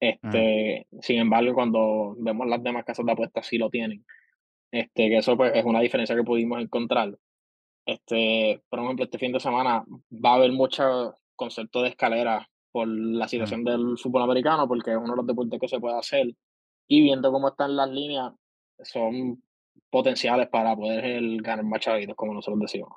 Este, 0.00 0.86
sin 1.00 1.18
embargo, 1.18 1.54
cuando 1.54 2.14
vemos 2.18 2.46
las 2.46 2.62
demás 2.62 2.84
casas 2.84 3.06
de 3.06 3.12
apuestas 3.12 3.46
sí 3.46 3.58
lo 3.58 3.70
tienen. 3.70 4.04
Este, 4.70 5.08
que 5.08 5.18
eso 5.18 5.36
pues 5.36 5.52
es 5.54 5.64
una 5.64 5.80
diferencia 5.80 6.14
que 6.14 6.22
pudimos 6.22 6.60
encontrar. 6.60 7.16
Este, 7.86 8.62
por 8.68 8.80
ejemplo, 8.80 9.04
este 9.04 9.18
fin 9.18 9.32
de 9.32 9.40
semana 9.40 9.84
va 10.12 10.32
a 10.32 10.34
haber 10.34 10.52
mucho 10.52 11.14
concepto 11.34 11.82
de 11.82 11.90
escalera 11.90 12.48
por 12.72 12.88
la 12.88 13.26
mm. 13.26 13.28
situación 13.28 13.64
del 13.64 13.96
fútbol 13.96 14.22
americano, 14.22 14.68
porque 14.68 14.90
es 14.90 14.96
uno 14.96 15.12
de 15.12 15.16
los 15.16 15.26
deportes 15.26 15.60
que 15.60 15.68
se 15.68 15.80
puede 15.80 15.98
hacer. 15.98 16.26
Y 16.88 17.02
viendo 17.02 17.32
cómo 17.32 17.48
están 17.48 17.76
las 17.76 17.90
líneas, 17.90 18.32
son 18.82 19.42
potenciales 19.90 20.48
para 20.48 20.76
poder 20.76 21.04
el 21.04 21.40
ganar 21.42 21.64
más 21.64 21.80
chavitos, 21.80 22.16
como 22.16 22.34
nosotros 22.34 22.60
decimos. 22.60 22.92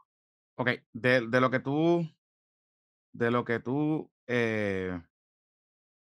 Okey, 0.58 0.79
de 0.91 1.27
de 1.27 1.41
lo 1.41 1.50
que 1.50 1.60
tú 1.60 2.06
de 3.13 3.32
lo 3.32 3.44
que 3.44 3.60
tú, 3.60 4.10
eh, 4.27 5.00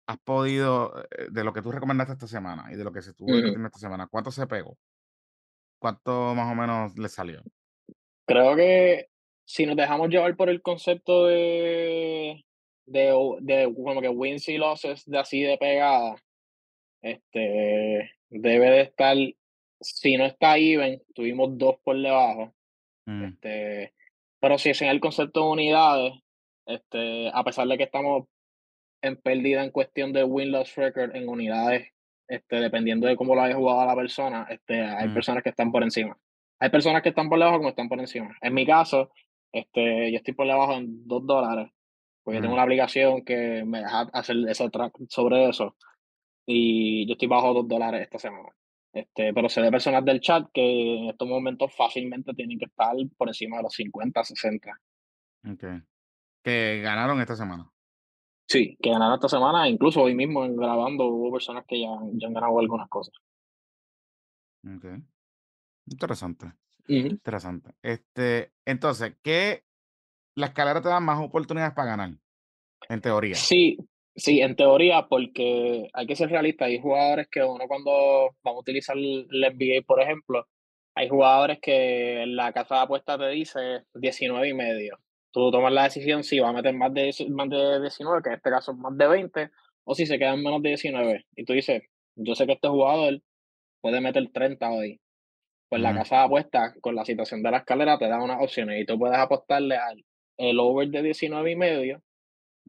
has 0.09 0.17
podido, 0.19 1.03
eh, 1.03 1.27
de 1.29 1.43
lo 1.43 1.53
que 1.53 1.61
tú 1.61 1.71
recomendaste 1.71 2.13
esta 2.13 2.27
semana 2.27 2.65
y 2.71 2.75
de 2.75 2.83
lo 2.83 2.91
que 2.91 3.03
se 3.03 3.11
estuvo 3.11 3.31
esta 3.35 3.77
semana, 3.77 4.07
¿cuánto 4.07 4.31
se 4.31 4.47
pegó? 4.47 4.75
¿Cuánto 5.79 6.33
más 6.33 6.51
o 6.51 6.55
menos 6.55 6.97
le 6.97 7.07
salió? 7.09 7.43
Creo 8.25 8.55
que 8.55 9.07
si 9.45 9.67
nos 9.67 9.75
dejamos 9.75 10.09
llevar 10.09 10.35
por 10.35 10.49
el 10.49 10.63
concepto 10.63 11.27
de, 11.27 12.43
de, 12.87 13.37
de 13.41 13.73
como 13.75 14.01
que 14.01 14.09
wins 14.09 14.49
y 14.49 14.57
losses 14.57 15.05
de 15.05 15.19
así 15.19 15.41
de 15.41 15.57
pegada, 15.59 16.15
este, 17.03 18.11
debe 18.29 18.69
de 18.71 18.81
estar, 18.81 19.15
si 19.79 20.17
no 20.17 20.25
está 20.25 20.57
even, 20.57 21.01
tuvimos 21.13 21.55
dos 21.55 21.77
por 21.83 21.95
debajo 21.95 22.53
Mm, 23.09 23.23
Este, 23.25 23.93
pero 24.39 24.57
si 24.59 24.69
es 24.69 24.81
en 24.83 24.89
el 24.89 24.99
concepto 24.99 25.41
de 25.41 25.49
unidades, 25.49 26.13
este, 26.67 27.29
a 27.33 27.43
pesar 27.43 27.67
de 27.67 27.77
que 27.77 27.83
estamos 27.83 28.27
en 29.01 29.17
pérdida 29.17 29.63
en 29.63 29.71
cuestión 29.71 30.13
de 30.13 30.23
win-loss 30.23 30.75
record 30.75 31.15
en 31.15 31.29
unidades, 31.29 31.91
este, 32.27 32.57
dependiendo 32.57 33.07
de 33.07 33.15
cómo 33.15 33.35
lo 33.35 33.41
haya 33.41 33.55
jugado 33.55 33.85
la 33.85 33.95
persona, 33.95 34.47
este, 34.49 34.81
hay 34.81 35.07
mm, 35.07 35.13
personas 35.13 35.43
que 35.43 35.49
están 35.49 35.71
por 35.71 35.83
encima. 35.83 36.17
Hay 36.59 36.69
personas 36.69 37.01
que 37.01 37.09
están 37.09 37.29
por 37.29 37.39
debajo 37.39 37.57
como 37.57 37.69
están 37.69 37.89
por 37.89 37.99
encima. 37.99 38.35
En 38.41 38.53
mi 38.53 38.65
caso, 38.65 39.11
este, 39.51 40.11
yo 40.11 40.17
estoy 40.17 40.33
por 40.33 40.45
debajo 40.45 40.73
en 40.73 41.07
2 41.07 41.25
dólares, 41.25 41.71
porque 42.23 42.39
tengo 42.39 42.51
mm. 42.51 42.55
una 42.55 42.63
aplicación 42.63 43.23
que 43.23 43.63
me 43.65 43.79
deja 43.79 44.01
hacer 44.13 44.37
ese 44.47 44.69
track 44.69 44.93
sobre 45.07 45.49
eso 45.49 45.75
y 46.45 47.07
yo 47.07 47.13
estoy 47.13 47.27
bajo 47.27 47.53
2 47.53 47.67
dólares 47.67 48.01
esta 48.01 48.19
semana. 48.19 48.49
Este, 48.91 49.33
pero 49.33 49.49
sé 49.49 49.61
de 49.61 49.71
personas 49.71 50.03
del 50.03 50.19
chat 50.19 50.47
que 50.51 50.97
en 50.97 51.09
estos 51.09 51.27
momentos 51.27 51.73
fácilmente 51.75 52.33
tienen 52.33 52.57
que 52.57 52.65
estar 52.65 52.95
por 53.17 53.27
encima 53.27 53.57
de 53.57 53.63
los 53.63 53.73
50, 53.73 54.23
60. 54.23 54.79
Okey. 55.53 55.81
que 56.43 56.81
ganaron 56.81 57.21
esta 57.21 57.35
semana. 57.35 57.69
Sí, 58.49 58.75
que 58.81 58.89
ganaron 58.89 59.13
esta 59.13 59.29
semana, 59.29 59.69
incluso 59.69 60.01
hoy 60.01 60.15
mismo 60.15 60.43
en 60.43 60.55
grabando 60.55 61.05
hubo 61.05 61.33
personas 61.33 61.65
que 61.67 61.81
ya, 61.81 61.89
ya 62.13 62.27
han 62.27 62.33
ganado 62.33 62.59
algunas 62.59 62.89
cosas. 62.89 63.13
Okey. 64.65 65.03
Interesante, 65.91 66.53
interesante. 66.87 67.71
Este, 67.81 68.53
entonces, 68.65 69.15
¿qué 69.23 69.65
la 70.35 70.47
escalera 70.47 70.81
te 70.81 70.89
da 70.89 70.99
más 70.99 71.23
oportunidades 71.23 71.73
para 71.73 71.89
ganar? 71.89 72.11
En 72.89 73.01
teoría. 73.01 73.35
Sí, 73.35 73.77
sí, 74.15 74.41
en 74.41 74.55
teoría, 74.55 75.07
porque 75.07 75.87
hay 75.93 76.07
que 76.07 76.15
ser 76.15 76.29
realista, 76.29 76.65
hay 76.65 76.79
jugadores 76.79 77.27
que 77.29 77.43
uno 77.43 77.67
cuando 77.67 78.35
vamos 78.43 78.57
a 78.57 78.61
utilizar 78.61 78.97
el 78.97 79.27
el 79.29 79.43
NBA, 79.43 79.85
por 79.85 80.01
ejemplo, 80.01 80.47
hay 80.95 81.07
jugadores 81.07 81.59
que 81.61 82.25
la 82.27 82.51
casa 82.51 82.75
de 82.75 82.81
apuestas 82.81 83.19
te 83.19 83.29
dice 83.29 83.83
19 83.93 84.49
y 84.49 84.53
medio. 84.53 84.99
Tú 85.31 85.51
tomas 85.51 85.71
la 85.73 85.83
decisión 85.83 86.23
si 86.23 86.39
va 86.39 86.49
a 86.49 86.53
meter 86.53 86.73
más 86.73 86.93
de 86.93 87.13
más 87.29 87.49
de 87.49 87.81
19, 87.81 88.21
que 88.23 88.29
en 88.29 88.35
este 88.35 88.49
caso 88.49 88.71
es 88.71 88.77
más 88.77 88.97
de 88.97 89.07
20, 89.07 89.51
o 89.83 89.95
si 89.95 90.05
se 90.05 90.17
queda 90.17 90.33
en 90.33 90.43
menos 90.43 90.61
de 90.61 90.69
19. 90.69 91.25
Y 91.35 91.45
tú 91.45 91.53
dices: 91.53 91.83
"Yo 92.15 92.35
sé 92.35 92.45
que 92.45 92.53
este 92.53 92.67
jugador 92.67 93.21
puede 93.81 94.01
meter 94.01 94.27
30 94.31 94.71
hoy". 94.71 94.99
Pues 95.69 95.81
la 95.81 95.93
casa 95.93 96.17
de 96.17 96.21
apuestas, 96.23 96.75
con 96.81 96.95
la 96.95 97.05
situación 97.05 97.43
de 97.43 97.51
la 97.51 97.57
escalera, 97.57 97.99
te 97.99 98.07
da 98.07 98.23
unas 98.23 98.41
opciones 98.41 98.81
y 98.81 98.85
tú 98.85 98.97
puedes 98.97 99.17
apostarle 99.17 99.77
al 99.77 100.03
el 100.37 100.59
over 100.59 100.87
de 100.89 101.03
19 101.03 101.51
y 101.51 101.55
medio 101.55 102.01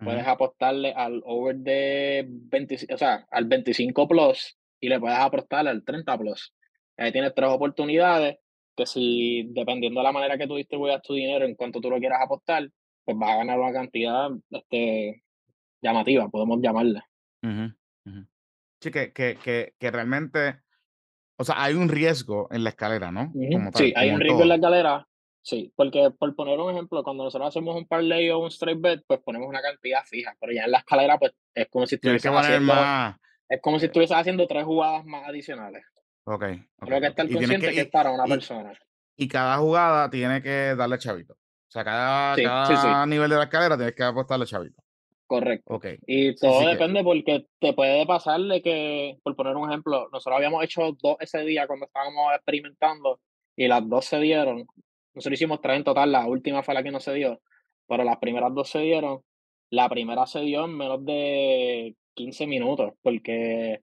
puedes 0.05 0.27
apostarle 0.27 0.93
al 0.93 1.23
over 1.25 1.57
de 1.57 2.25
25, 2.27 2.95
o 2.95 2.99
sea, 2.99 3.27
al 3.31 3.45
25 3.45 4.09
plus 4.09 4.57
y 4.81 4.89
le 4.89 4.99
puedes 4.99 5.19
apostar 5.19 5.69
al 5.69 5.85
30 5.85 6.19
plus. 6.19 6.55
Ahí 6.97 7.13
tienes 7.13 7.35
tres 7.35 7.51
oportunidades 7.51 8.39
que 8.81 8.87
si, 8.87 9.45
dependiendo 9.51 10.01
de 10.01 10.05
la 10.05 10.13
manera 10.13 10.39
que 10.39 10.47
tú 10.47 10.57
distribuyas 10.57 11.03
tu 11.03 11.13
dinero 11.13 11.45
en 11.45 11.55
cuanto 11.55 11.81
tú 11.81 11.91
lo 11.91 11.99
quieras 11.99 12.21
apostar, 12.23 12.67
pues 13.05 13.19
vas 13.19 13.31
a 13.31 13.37
ganar 13.37 13.61
una 13.61 13.73
cantidad 13.73 14.31
este, 14.51 15.23
llamativa, 15.83 16.29
podemos 16.29 16.61
llamarla. 16.63 17.07
Sí, 18.81 18.91
que 18.91 19.13
que 19.13 19.37
que 19.37 19.75
que 19.79 19.91
realmente, 19.91 20.61
o 21.37 21.45
sea, 21.45 21.63
hay 21.63 21.75
un 21.75 21.91
riesgo 21.91 22.49
en 22.51 22.65
la 22.65 22.71
escalera, 22.71 23.13
¿no? 23.13 23.31
Como 23.53 23.71
Sí, 23.75 23.93
hay 23.95 24.11
un 24.11 24.21
riesgo 24.21 24.43
en 24.43 24.49
la 24.49 24.55
escalera, 24.55 25.07
sí, 25.43 25.71
porque 25.77 26.11
por 26.19 26.35
poner 26.35 26.59
un 26.59 26.71
ejemplo, 26.71 27.03
cuando 27.03 27.25
nosotros 27.25 27.49
hacemos 27.49 27.77
un 27.77 27.87
parlay 27.87 28.31
o 28.31 28.39
un 28.39 28.49
straight 28.49 28.81
bet, 28.81 29.03
pues 29.07 29.21
ponemos 29.21 29.49
una 29.49 29.61
cantidad 29.61 30.03
fija, 30.07 30.35
pero 30.41 30.55
ya 30.55 30.65
en 30.65 30.71
la 30.71 30.79
escalera, 30.79 31.19
pues 31.19 31.33
es 31.55 31.69
como 31.69 31.87
si 31.87 31.99
poner 31.99 32.17
haciendo 32.17 32.75
más, 32.75 33.17
Es 33.47 33.61
como 33.61 33.79
si 33.79 33.87
estuvieses 33.87 34.17
haciendo 34.17 34.47
3 34.47 34.65
jugadas 34.65 35.05
más 35.05 35.29
adicionales. 35.29 35.85
Solo 36.85 36.99
okey, 36.99 37.01
que 37.01 37.07
estar 37.07 37.31
Y 37.31 37.37
tienes 37.39 37.59
que 37.59 37.71
consciente 37.71 37.73
que 37.75 37.81
es 37.83 37.89
para 37.91 38.11
una 38.11 38.29
y 38.29 38.35
persona. 38.35 38.73
y 39.17 39.29
cada 39.29 39.59
jugada 39.59 40.11
tiene 40.11 40.43
que 40.43 40.75
darle 40.77 40.99
chavito. 40.99 41.35
O 41.35 41.39
sea, 41.71 41.85
cada 41.85 42.39
Sí, 42.39 42.57
sí, 42.63 42.77
sí, 42.77 42.95
cada 42.95 43.07
nivel 43.07 43.31
de 43.31 43.37
la 43.37 43.45
escalera 43.45 43.77
tienes 43.77 43.95
que 43.97 44.05
apostarle 44.05 44.47
chavito. 44.47 44.83
correcto. 45.27 45.67
Okey. 45.67 45.99
Y 46.07 46.39
todo 46.39 46.67
que 46.67 46.67
depende 46.67 47.05
porque 47.05 47.47
te 47.61 47.73
puede 47.75 48.07
pasar 48.07 48.41
de 48.41 48.63
que, 48.63 49.19
por 49.23 49.37
poner 49.37 49.57
un 49.57 49.69
ejemplo, 49.69 50.09
nosotros 50.13 50.37
habíamos 50.37 50.65
hecho 50.65 50.93
2 51.01 51.17
ese 51.21 51.41
día 51.45 51.67
cuando 51.67 51.87
estábamos 51.87 52.35
experimentando 52.35 53.21
y 53.57 53.69
las 53.69 53.87
2 53.89 54.05
se 54.07 54.19
dieron. 54.21 54.67
Nosotros 55.15 55.35
hicimos 55.39 55.61
3 55.61 55.77
en 55.79 55.85
total, 55.85 56.11
la 56.13 56.27
última 56.27 56.63
fue 56.63 56.75
la 56.75 56.83
que 56.83 56.91
no 56.91 57.01
se 57.01 57.13
dio, 57.15 57.41
pero 57.87 58.03
las 58.05 58.19
primeras 58.19 58.55
2 58.55 58.69
se 58.71 58.81
dieron. 58.81 59.23
La 59.71 59.89
primera 59.89 60.27
se 60.27 60.41
dio 60.41 60.65
en 60.65 60.77
menos 60.77 61.05
de 61.05 61.95
15 62.15 62.47
minutos, 62.47 62.93
porque 63.03 63.83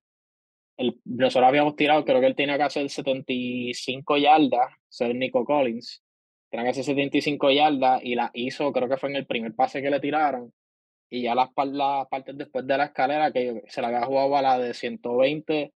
el 0.77 0.99
nosotros 1.05 1.47
habíamos 1.47 1.75
tirado, 1.75 2.05
creo 2.05 2.19
que 2.19 2.27
él 2.27 2.35
tenía 2.35 2.57
que 2.57 2.63
hacer 2.63 2.89
75 2.89 4.17
yardas, 4.17 4.71
ser 4.87 5.15
Nico 5.15 5.43
Collins. 5.43 6.03
Tenía 6.49 6.65
que 6.65 6.69
hacer 6.69 6.83
75 6.85 7.51
yardas 7.51 8.01
y 8.03 8.15
la 8.15 8.31
hizo, 8.33 8.71
creo 8.71 8.87
que 8.87 8.97
fue 8.97 9.09
en 9.09 9.17
el 9.17 9.25
primer 9.25 9.53
pase 9.55 9.81
que 9.81 9.89
le 9.89 9.99
tiraron. 9.99 10.53
Y 11.09 11.23
ya 11.23 11.35
las, 11.35 11.49
las 11.55 12.07
partes 12.07 12.37
después 12.37 12.65
de 12.67 12.77
la 12.77 12.85
escalera, 12.85 13.31
que 13.31 13.63
se 13.67 13.81
la 13.81 13.87
había 13.87 14.05
jugado 14.05 14.37
a 14.37 14.41
la 14.41 14.59
de 14.59 14.73
120, 14.73 15.65
mm, 15.65 15.71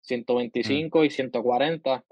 125 0.00 1.04
y 1.04 1.10
140, 1.10 2.04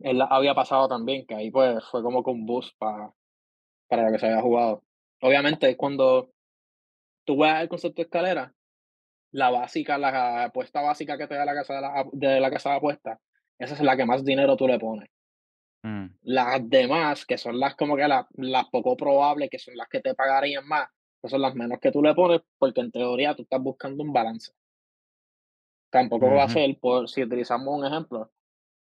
él 0.00 0.18
la 0.18 0.24
había 0.24 0.54
pasado 0.54 0.88
también, 0.88 1.26
que 1.26 1.34
ahí 1.34 1.50
pues 1.50 1.84
fue 1.90 2.02
como 2.02 2.24
que 2.24 2.30
un 2.30 2.46
boost 2.46 2.76
para, 2.78 3.12
para 3.86 4.06
lo 4.06 4.12
que 4.12 4.18
se 4.18 4.26
había 4.26 4.42
jugado. 4.42 4.82
Obviamente, 5.20 5.76
cuando 5.76 6.30
tú 7.24 7.36
juegas 7.36 7.62
el 7.62 7.68
concepto 7.68 7.96
de 7.96 8.04
escalera, 8.04 8.54
la 9.32 9.50
básica, 9.50 9.98
la 9.98 10.44
apuesta 10.44 10.80
básica 10.82 11.18
que 11.18 11.26
te 11.26 11.34
da 11.34 11.44
la 11.44 11.54
casa 11.54 11.74
de 11.74 11.80
la 11.82 12.04
de 12.12 12.40
la 12.40 12.50
casa 12.50 12.70
de 12.70 12.76
apuestas, 12.76 13.18
esa 13.58 13.74
es 13.74 13.80
la 13.82 13.96
que 13.96 14.06
más 14.06 14.24
dinero 14.24 14.56
tú 14.56 14.66
le 14.68 14.78
pones. 14.78 15.08
mm, 15.84 16.10
Las 16.22 16.66
demás, 16.70 17.26
que 17.26 17.36
son 17.36 17.60
las 17.60 17.74
como 17.76 17.94
que 17.94 18.08
las 18.08 18.24
las 18.32 18.70
poco 18.70 18.96
probables, 18.96 19.50
que 19.50 19.58
son 19.58 19.76
las 19.76 19.86
que 19.88 20.00
te 20.00 20.14
pagarían 20.14 20.66
más, 20.66 20.88
esas 21.18 21.32
son 21.32 21.42
las 21.42 21.54
menos 21.54 21.78
que 21.78 21.92
tú 21.92 22.02
le 22.02 22.14
pones, 22.14 22.40
porque 22.58 22.80
en 22.80 22.90
teoría 22.90 23.34
tú 23.34 23.42
estás 23.42 23.60
buscando 23.62 24.02
un 24.02 24.10
balance. 24.12 24.52
Tampoco 25.90 26.32
va 26.34 26.44
a 26.44 26.48
ser 26.48 26.78
por 26.80 27.08
si 27.08 27.22
utilizamos 27.22 27.76
un 27.76 27.84
ejemplo, 27.86 28.30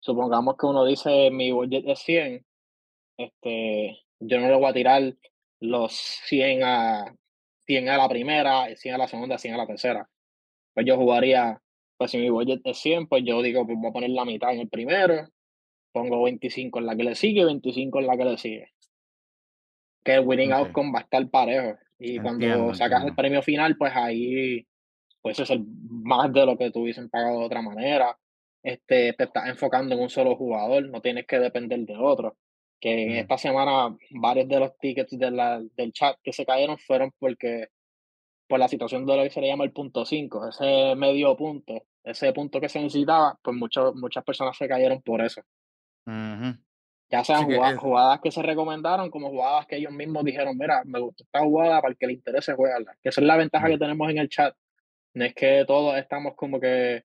supongamos 0.00 0.56
que 0.58 0.66
uno 0.66 0.84
dice: 0.86 1.30
"Mi 1.32 1.52
budget 1.52 1.84
es 1.88 2.00
100", 2.00 2.46
este, 3.18 3.98
yo 4.20 4.40
no 4.40 4.48
le 4.48 4.56
voy 4.56 4.66
a 4.70 4.74
tirar 4.74 5.02
los 5.60 5.92
100 5.94 6.62
a 6.64 7.14
100 7.66 7.88
a 7.90 7.98
la 7.98 8.08
primera, 8.08 8.74
100 8.76 8.94
a 8.96 8.98
la 8.98 9.08
segunda, 9.08 9.38
100 9.38 9.54
a 9.54 9.58
la 9.58 9.66
tercera. 9.68 10.10
Pues 10.74 10.86
yo 10.86 10.96
jugaría, 10.96 11.60
pues 11.96 12.10
si 12.10 12.18
mi 12.18 12.30
budget 12.30 12.60
es 12.64 12.78
100, 12.78 13.06
pues 13.08 13.22
yo 13.24 13.42
digo, 13.42 13.66
pues 13.66 13.78
voy 13.78 13.90
a 13.90 13.92
poner 13.92 14.10
la 14.10 14.24
mitad 14.24 14.52
en 14.52 14.60
el 14.60 14.68
primero, 14.68 15.28
pongo 15.92 16.22
25 16.24 16.80
en 16.80 16.86
la 16.86 16.96
que 16.96 17.04
le 17.04 17.14
sigue 17.16 17.42
y 17.42 17.44
25 17.44 18.00
en 18.00 18.06
la 18.08 18.16
que 18.16 18.24
le 18.26 18.38
sigue. 18.38 18.68
Que 20.04 20.14
el 20.14 20.26
winning 20.26 20.52
okey. 20.52 20.52
outcome 20.52 20.92
va 20.92 21.00
a 21.00 21.02
estar 21.02 21.30
parejo. 21.30 21.78
Y 21.98 22.20
cuando 22.20 22.46
Entiendo, 22.46 22.74
sacas 22.74 23.04
el 23.04 23.14
premio 23.14 23.42
final, 23.42 23.76
pues 23.76 23.92
ahí 23.94 24.66
puede 25.22 25.34
ser 25.36 25.60
más 25.88 26.32
de 26.32 26.46
lo 26.46 26.58
que 26.58 26.70
te 26.70 26.78
hubiesen 26.78 27.08
pagado 27.10 27.40
de 27.40 27.46
otra 27.46 27.62
manera. 27.62 28.18
Este, 28.62 29.14
te 29.14 29.24
estás 29.24 29.48
enfocando 29.48 29.94
en 29.94 30.02
un 30.02 30.10
solo 30.10 30.36
jugador, 30.36 30.88
no 30.90 31.00
tienes 31.02 31.26
que 31.26 31.38
depender 31.38 31.80
de 31.80 31.96
otro. 31.96 32.36
Que 32.80 32.92
en 33.04 33.12
Ujú, 33.12 33.20
esta 33.20 33.38
semana 33.38 33.96
varios 34.10 34.48
de 34.48 34.60
los 34.60 34.76
tickets 34.78 35.18
de 35.18 35.30
la, 35.30 35.62
del 35.76 35.92
chat 35.92 36.16
que 36.22 36.32
se 36.32 36.46
cayeron 36.46 36.78
fueron 36.78 37.12
porque 37.18 37.68
por 38.48 38.58
la 38.58 38.68
situación 38.68 39.06
de 39.06 39.24
que 39.24 39.30
se 39.30 39.40
le 39.40 39.48
llama 39.48 39.64
el 39.64 39.72
punto 39.72 40.04
5 40.04 40.48
ese 40.48 40.94
medio 40.96 41.36
punto, 41.36 41.84
ese 42.04 42.32
punto 42.32 42.60
que 42.60 42.68
se 42.68 42.80
necesitaba, 42.80 43.38
pues 43.42 43.56
muchos 43.56 43.94
muchas 43.96 44.24
personas 44.24 44.56
se 44.56 44.68
cayeron 44.68 45.02
por 45.02 45.22
eso. 45.22 45.42
Ya 47.10 47.22
sean 47.24 47.46
que 47.46 47.56
es 47.56 47.76
jugadas 47.78 48.20
que 48.22 48.30
se 48.30 48.42
recomendaron, 48.42 49.10
como 49.10 49.30
jugadas 49.30 49.66
que 49.66 49.76
ellos 49.76 49.92
mismos 49.92 50.24
dijeron: 50.24 50.56
"Mira, 50.58 50.82
me 50.84 51.00
gustó 51.00 51.24
esta 51.24 51.40
jugada, 51.40 51.80
para 51.80 51.92
el 51.92 51.98
que 51.98 52.06
le 52.06 52.14
interese, 52.14 52.54
juégala". 52.54 52.96
Que 53.02 53.10
esa 53.10 53.20
es 53.20 53.26
la 53.26 53.36
ventaja 53.36 53.68
que 53.68 53.78
tenemos 53.78 54.10
en 54.10 54.18
el 54.18 54.28
chat. 54.28 54.54
No 55.14 55.24
es 55.24 55.34
que 55.34 55.64
todos 55.66 55.96
estamos 55.96 56.34
como 56.36 56.60
que 56.60 57.04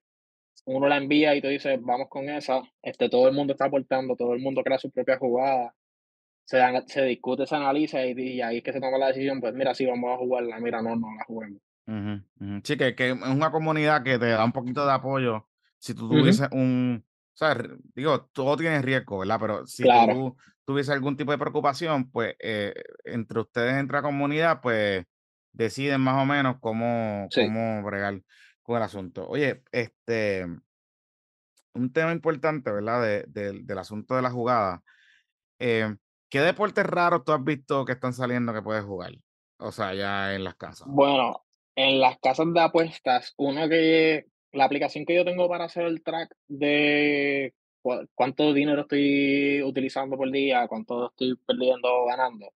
uno 0.66 0.88
la 0.88 0.98
envía 0.98 1.36
y 1.36 1.42
tú 1.42 1.48
dices: 1.50 1.80
"Vamos 1.82 2.10
con 2.10 2.30
esa". 2.30 2.62
Este, 2.82 3.10
todo 3.10 3.28
el 3.28 3.36
mundo 3.36 3.54
está 3.54 3.66
aportando, 3.66 4.16
todo 4.16 4.34
el 4.34 4.42
mundo 4.42 4.64
crea 4.64 4.80
su 4.80 4.92
propia 4.92 5.18
jugada, 5.18 5.76
se 6.50 6.84
se 6.88 7.04
discute, 7.04 7.46
se 7.46 7.56
analiza 7.56 8.04
y 8.04 8.20
y 8.20 8.42
ahí 8.42 8.58
es 8.58 8.64
que 8.64 8.74
se 8.74 8.80
toma 8.80 8.98
la 8.98 9.08
decisión, 9.08 9.40
pues 9.40 9.54
mira, 9.54 9.76
sí, 9.76 9.86
vamos 9.86 10.12
a 10.12 10.18
jugarla, 10.18 10.60
mira, 10.60 10.82
no, 10.82 10.96
no 10.96 11.08
la 11.16 11.24
juguemos. 11.26 11.62
Sí, 12.64 12.76
que 12.76 12.96
que 12.96 13.12
es 13.12 13.14
una 13.14 13.52
comunidad 13.52 14.02
que 14.04 14.18
te 14.18 14.30
da 14.30 14.44
un 14.44 14.52
poquito 14.52 14.84
de 14.84 14.92
apoyo. 14.92 15.48
Si 15.78 15.94
tú 15.94 16.10
tuvieses 16.10 16.48
un 16.52 17.04
o 17.06 17.38
sea, 17.38 17.56
digo, 17.96 18.26
todo 18.34 18.58
tiene 18.58 18.82
riesgo, 18.82 19.20
¿verdad? 19.20 19.38
Pero 19.40 19.68
si 19.68 19.84
claro, 19.84 20.14
tú 20.14 20.38
tuvieses 20.66 20.92
algún 20.92 21.16
tipo 21.16 21.32
de 21.32 21.38
preocupación, 21.38 22.10
pues, 22.10 22.36
eh, 22.40 22.74
entre 23.06 23.40
ustedes, 23.40 23.76
entre 23.76 23.98
la 23.98 24.02
comunidad, 24.02 24.60
pues, 24.60 25.06
deciden 25.54 26.02
más 26.02 26.22
o 26.22 26.26
menos 26.26 26.58
cómo 26.60 27.28
sí. 27.30 27.46
cómo 27.46 27.84
bregar 27.84 28.22
con 28.64 28.78
el 28.78 28.84
asunto. 28.84 29.28
Oye, 29.28 29.64
este, 29.72 30.48
un 31.74 31.94
tema 31.94 32.12
importante, 32.12 32.72
¿verdad? 32.72 33.04
De 33.04 33.26
del 33.28 33.68
del 33.68 33.78
asunto 33.78 34.16
de 34.16 34.22
la 34.24 34.32
jugada, 34.32 34.84
em, 35.60 35.98
¿qué 36.30 36.42
deportes 36.42 36.86
raros 36.86 37.24
tú 37.26 37.32
has 37.32 37.44
visto 37.44 37.86
que 37.86 37.94
están 37.94 38.14
saliendo 38.14 38.54
que 38.54 38.62
puedes 38.62 38.84
jugar? 38.84 39.12
O 39.58 39.72
sea, 39.72 39.94
ya 39.94 40.34
en 40.36 40.44
las 40.44 40.56
casas. 40.56 40.88
Bueno, 40.88 41.46
en 41.76 42.00
las 42.00 42.18
casas 42.20 42.54
de 42.54 42.62
apuestas, 42.62 43.34
una 43.38 43.68
que 43.68 44.26
la 44.52 44.66
aplicación 44.66 45.06
que 45.06 45.16
yo 45.16 45.26
tengo 45.26 45.48
para 45.50 45.66
hacer 45.66 45.86
el 45.86 46.02
track 46.04 46.36
de 46.48 47.54
cuánto 48.14 48.54
dinero 48.54 48.82
estoy 48.82 49.64
utilizando 49.64 50.18
por 50.18 50.32
día, 50.32 50.68
cuánto 50.68 51.10
estoy 51.10 51.36
perdiendo 51.46 51.88
o 51.88 52.06
ganando, 52.06 52.54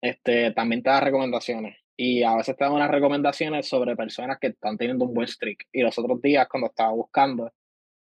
este, 0.00 0.52
también 0.52 0.82
te 0.82 0.90
da 0.90 1.00
recomendaciones. 1.00 1.76
Y 1.96 2.22
a 2.22 2.36
veces 2.36 2.56
te 2.56 2.64
da 2.64 2.70
unas 2.70 2.90
recomendaciones 2.90 3.68
sobre 3.68 3.96
personas 3.96 4.38
que 4.40 4.48
están 4.48 4.76
teniendo 4.78 5.04
un 5.04 5.14
buen 5.14 5.26
streak. 5.26 5.66
Y 5.72 5.82
los 5.82 5.98
otros 5.98 6.22
días, 6.22 6.46
cuando 6.48 6.68
estaba 6.68 6.92
buscando, 6.92 7.52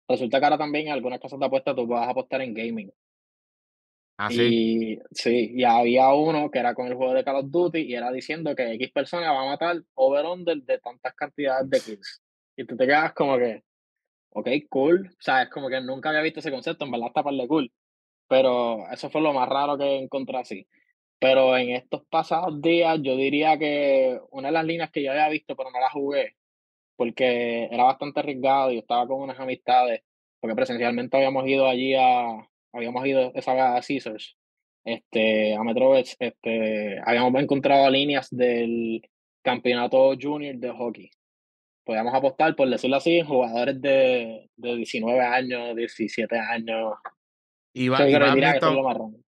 resulta 0.08 0.40
que 0.40 0.46
ahora 0.46 0.58
también 0.58 0.88
en 0.88 0.94
algunas 0.94 1.20
casas 1.20 1.40
de 1.40 1.46
apuestas 1.46 1.76
tú 1.76 1.88
puedes 1.88 2.08
apostar 2.08 2.42
en 2.42 2.54
gaming. 2.54 2.92
¿Ah, 4.22 4.28
sí? 4.30 4.42
Y 4.42 5.00
sí, 5.12 5.54
y 5.56 5.64
había 5.64 6.14
uno 6.14 6.52
que 6.52 6.60
era 6.60 6.74
con 6.76 6.88
el 6.88 6.96
juego 6.96 7.14
de 7.14 7.24
Call 7.24 7.38
of 7.38 7.52
Duty 7.52 7.80
y 7.80 7.96
era 7.96 8.12
diciendo 8.12 8.54
que 8.54 8.74
X 8.74 8.92
persona 8.92 9.32
va 9.32 9.44
a 9.44 9.46
matar 9.46 9.82
over-under 9.96 10.62
de 10.62 10.78
tantas 10.80 11.14
cantidades 11.16 11.70
de 11.70 11.80
kills. 11.80 12.22
Y 12.58 12.66
tú 12.66 12.76
te 12.76 12.86
quedas 12.86 13.14
como 13.14 13.38
que, 13.38 13.64
ok, 14.32 14.50
cool. 14.70 15.08
O 15.08 15.22
sea, 15.22 15.44
es 15.44 15.50
como 15.50 15.70
que 15.70 15.80
nunca 15.80 16.10
había 16.10 16.22
visto 16.22 16.42
ese 16.42 16.52
concepto, 16.52 16.84
en 16.84 16.92
verdad 16.92 17.08
está 17.08 17.24
par 17.24 17.34
de 17.34 17.48
cool. 17.48 17.72
Pero 18.28 18.92
eso 18.92 19.10
fue 19.10 19.22
lo 19.22 19.32
más 19.32 19.48
raro 19.48 19.78
que 19.78 20.00
encontré 20.00 20.38
así. 20.38 20.68
Pero 21.18 21.56
en 21.56 21.70
estos 21.70 22.04
pasados 22.10 22.62
días, 22.62 23.00
yo 23.02 23.16
diría 23.16 23.58
que 23.58 24.20
una 24.32 24.50
de 24.50 24.54
las 24.54 24.66
líneas 24.66 24.92
que 24.92 25.02
yo 25.02 25.12
había 25.12 25.30
visto, 25.30 25.56
pero 25.56 25.72
no 25.72 25.80
la 25.80 25.90
jugué, 25.92 26.36
porque 26.98 27.70
era 27.72 27.86
bastante 27.86 28.20
arriesgado 28.20 28.74
y 28.74 28.80
estaba 28.80 29.08
con 29.08 29.22
unas 29.22 29.40
amistades, 29.40 30.02
porque 30.42 30.56
presencialmente 30.58 31.16
habíamos 31.16 31.48
ido 31.48 31.68
allí 31.68 31.96
a 31.96 32.49
habíamos 32.74 33.06
ido 33.06 33.32
esa 33.36 33.54
vez 33.54 33.64
a 33.64 33.82
Caesars, 33.86 34.38
este, 34.86 35.56
a 35.56 35.64
Metrobets, 35.64 36.16
este, 36.20 37.00
habíamos 37.06 37.42
encontrado 37.42 37.90
líneas 37.90 38.28
del 38.32 39.02
campeonato 39.44 40.14
junior 40.20 40.56
de 40.58 40.70
hockey. 40.72 41.10
Podíamos 41.86 42.14
apostar, 42.14 42.56
por 42.56 42.70
decirlo 42.70 42.98
así, 42.98 43.22
jugadores 43.22 43.82
de, 43.82 44.50
de 44.56 44.76
19 44.76 45.20
años, 45.22 45.76
17 45.76 46.38
años. 46.38 46.94
Y, 47.74 47.90
ba- 47.90 47.98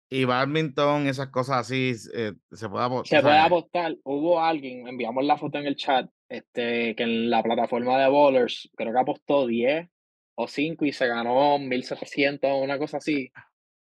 y 0.09 0.25
badminton, 0.25 1.05
y 1.05 1.09
esas 1.09 1.29
cosas 1.29 1.57
así, 1.57 1.93
eh, 2.15 2.33
se 2.51 2.69
puede 2.69 2.83
abo- 2.85 3.03
Se 3.05 3.21
puede 3.21 3.37
apostar. 3.47 3.95
Hubo 4.03 4.39
alguien, 4.39 4.87
enviamos 4.87 5.23
la 5.25 5.37
foto 5.37 5.57
en 5.57 5.65
el 5.65 5.75
chat, 5.75 6.07
este, 6.29 6.95
que 6.95 7.03
en 7.03 7.29
la 7.31 7.41
plataforma 7.41 7.99
de 7.99 8.07
Bowlers, 8.09 8.69
creo 8.75 8.93
que 8.93 8.99
apostó 8.99 9.47
10 9.47 9.89
o 10.35 10.47
5 10.47 10.85
y 10.85 10.91
se 10.91 11.07
ganó 11.07 11.57
1700 11.59 12.49
o 12.49 12.57
una 12.57 12.77
cosa 12.77 12.97
así. 12.97 13.31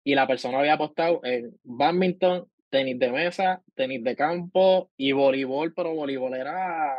Y 0.05 0.15
la 0.15 0.27
persona 0.27 0.59
había 0.59 0.75
apostado 0.75 1.21
en 1.25 1.59
badminton, 1.63 2.49
tenis 2.71 2.99
de 2.99 3.11
mesa, 3.11 3.63
tenis 3.75 4.03
de 4.05 4.17
campo 4.17 4.91
y 4.97 5.13
voleibol, 5.13 5.73
pero 5.75 5.95
voleibol 5.95 6.35
era, 6.35 6.95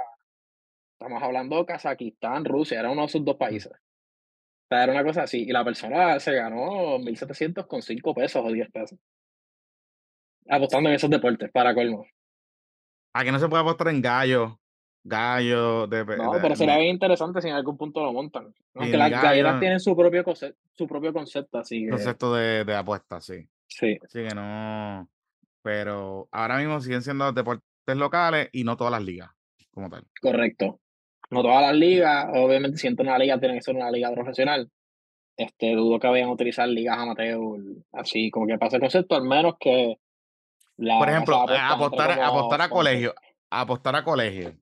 estamos 0.94 1.22
hablando 1.22 1.58
de 1.58 1.66
Kazajistán, 1.66 2.46
Rusia, 2.46 2.80
era 2.80 2.90
uno 2.90 3.02
de 3.02 3.08
esos 3.08 3.24
dos 3.24 3.36
países. 3.36 3.72
O 3.72 4.68
sea, 4.68 4.84
era 4.84 4.94
una 4.94 5.04
cosa 5.04 5.24
así. 5.24 5.44
Y 5.44 5.52
la 5.52 5.64
persona 5.64 6.20
se 6.20 6.34
ganó 6.34 6.98
1700 6.98 7.68
con 7.68 7.82
5 7.84 8.16
pesos 8.16 8.44
o 8.44 8.52
10 8.52 8.72
pesos. 8.72 8.98
Apostando 10.50 10.90
en 10.90 10.96
esos 10.96 11.10
deportes, 11.10 11.52
para 11.52 11.74
colmo. 11.74 12.06
a 13.14 13.24
que 13.24 13.32
no 13.32 13.40
se 13.40 13.48
puede 13.48 13.62
apostar 13.62 13.90
en 13.90 14.02
gallo, 14.02 14.60
gallo, 15.05 15.85
de, 15.88 16.03
No, 16.03 16.33
de- 16.33 16.39
pero 16.41 16.55
sería 16.55 16.77
bien 16.77 16.89
interesante 16.89 17.41
si 17.41 17.47
en 17.47 17.53
algún 17.53 17.77
punto 17.77 18.03
lo 18.03 18.12
montan. 18.12 18.53
Aunque 18.74 18.91
ni 18.93 18.97
las 18.97 19.12
galletas 19.12 19.51
gallo, 19.51 19.59
tienen 19.59 19.79
su 19.79 19.95
propio, 19.95 20.24
conce- 20.24 20.55
su 20.74 20.88
propio 20.88 21.13
concepto, 21.13 21.59
así 21.59 21.83
que 21.85 21.91
concepto 21.91 22.33
de, 22.33 22.65
de 22.65 22.75
apuesta, 22.75 23.21
sí. 23.21 23.47
sí, 23.67 23.97
Sí 24.07 24.27
que 24.27 24.35
no, 24.35 25.07
pero 25.62 26.27
ahora 26.31 26.57
mismo 26.57 26.81
siguen 26.81 27.01
siendo 27.03 27.31
deportes 27.31 27.63
locales 27.88 28.50
y 28.51 28.63
no 28.63 28.75
todas 28.75 28.91
las 28.91 29.03
ligas, 29.03 29.29
como 29.71 29.89
tal. 29.89 30.03
correcto. 30.21 30.79
No 31.31 31.41
todas 31.41 31.62
las 31.62 31.75
ligas, 31.75 32.27
obviamente, 32.33 32.77
si 32.77 32.88
entra 32.88 33.03
una 33.03 33.17
liga, 33.17 33.39
tiene 33.39 33.55
que 33.55 33.62
ser 33.62 33.75
una 33.75 33.89
liga 33.89 34.12
profesional. 34.12 34.69
Este, 35.38 35.74
dudo 35.74 36.00
que 36.00 36.07
vayan 36.07 36.29
a 36.29 36.33
utilizar 36.33 36.67
ligas 36.67 36.97
amateur, 36.97 37.39
así 37.91 38.29
como 38.31 38.47
que 38.47 38.57
pasa 38.57 38.77
el 38.77 38.81
concepto, 38.81 39.15
al 39.15 39.24
menos 39.24 39.55
que 39.59 39.97
Por 40.77 40.85
la 40.85 41.05
de 41.05 41.12
ejemplo, 41.12 41.35
eh, 41.35 41.57
apostar, 41.59 42.13
como 42.15 42.25
apostar 42.39 42.62
a 42.62 42.69
colegio, 42.69 43.13
apostar 43.50 43.95
a 43.95 44.03
colegio. 44.03 44.53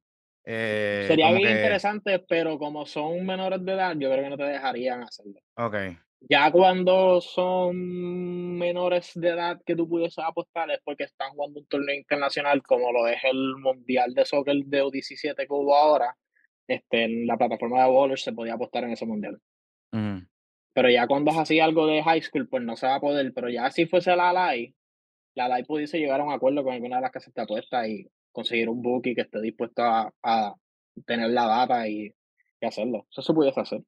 Eh, 0.46 1.06
Sería 1.08 1.32
bien 1.32 1.44
que, 1.44 1.56
interesante, 1.56 2.20
pero 2.20 2.58
como 2.58 2.86
son 2.86 3.26
menores 3.26 3.64
de 3.64 3.72
edad, 3.72 3.96
yo 3.98 4.10
creo 4.12 4.24
que 4.24 4.30
no 4.30 4.38
te 4.38 4.44
dejarían 4.44 5.04
hacerlo. 5.04 5.40
ok, 5.56 5.76
Ya 6.22 6.52
cuando 6.52 7.22
son 7.22 8.58
menores 8.58 9.12
de 9.16 9.30
edad 9.30 9.62
que 9.66 9.76
tú 9.76 9.88
pudieses 9.88 10.24
apostar 10.24 10.70
es 10.72 10.80
porque 10.84 11.06
están 11.06 11.32
jugando 11.32 11.62
un 11.62 11.68
torneo 11.68 11.96
internacional 11.96 12.62
como 12.62 12.92
lo 12.92 13.08
es 13.08 13.24
el 13.24 13.56
Mundial 13.58 14.14
de 14.14 14.26
Soccer 14.26 14.56
de 14.66 14.84
U17 14.84 15.36
que 15.36 15.48
hubo 15.50 15.76
ahora. 15.76 16.16
Este, 16.68 17.04
en 17.04 17.28
la 17.28 17.38
plataforma 17.38 17.84
de 17.84 17.90
Bowlers 17.90 18.24
se 18.24 18.32
podía 18.32 18.54
apostar 18.54 18.86
en 18.86 18.92
ese 18.92 19.06
mundial. 19.06 19.40
Pero 20.74 20.90
ya 20.90 21.08
cuando 21.08 21.32
es 21.32 21.38
así 21.38 21.60
algo 21.60 21.86
de 21.86 22.02
high 22.02 22.22
school, 22.22 22.48
pues 22.50 22.64
no 22.64 22.76
se 22.76 22.88
va 22.88 22.96
a 22.96 23.02
poder. 23.02 23.32
Pero 23.34 23.50
ya 23.50 23.70
si 23.70 23.86
fuese 23.86 24.16
la 24.16 24.34
LAI, 24.34 24.74
la 25.36 25.48
LAI 25.48 25.64
pudiese 25.66 26.00
llegar 26.00 26.20
a 26.20 26.24
un 26.24 26.32
acuerdo 26.32 26.64
con 26.64 26.74
alguna 26.74 26.96
de 26.98 27.02
las 27.04 27.12
casas 27.12 27.34
de 27.34 27.42
apuestas 27.42 27.88
y 27.88 28.08
conseguir 28.34 28.70
un 28.70 28.82
bookie 28.82 29.16
que 29.16 29.22
esté 29.22 29.42
dispuesto 29.42 29.84
a, 29.84 30.14
a 30.24 30.56
tener 31.06 31.30
la 31.32 31.46
data 31.48 31.88
y, 31.88 32.14
y 32.62 32.66
hacerlo. 32.66 33.08
Eso 33.12 33.22
se 33.22 33.34
pudiese 33.34 33.62
hacer. 33.62 33.84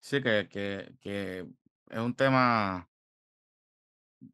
Sí, 0.00 0.22
que, 0.22 0.48
que, 0.50 0.92
que 1.00 1.46
es 1.90 1.98
un 1.98 2.14
tema, 2.14 2.88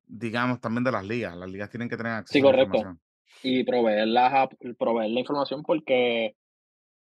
digamos, 0.07 0.61
también 0.61 0.85
de 0.85 0.93
las 0.93 1.05
ligas. 1.07 1.37
Las 1.37 1.51
ligas 1.51 1.71
tienen 1.71 1.89
que 1.89 1.97
tener 1.97 2.13
Sí, 2.13 2.41
acceso 2.41 2.47
a 2.47 2.51
la 2.51 2.51
correcto. 2.51 2.79
información. 2.79 3.01
Y 3.43 3.65
proveer, 3.65 4.09
ap- 4.19 4.55
proveer 4.79 5.11
la 5.11 5.21
información 5.21 5.63
porque 5.63 6.35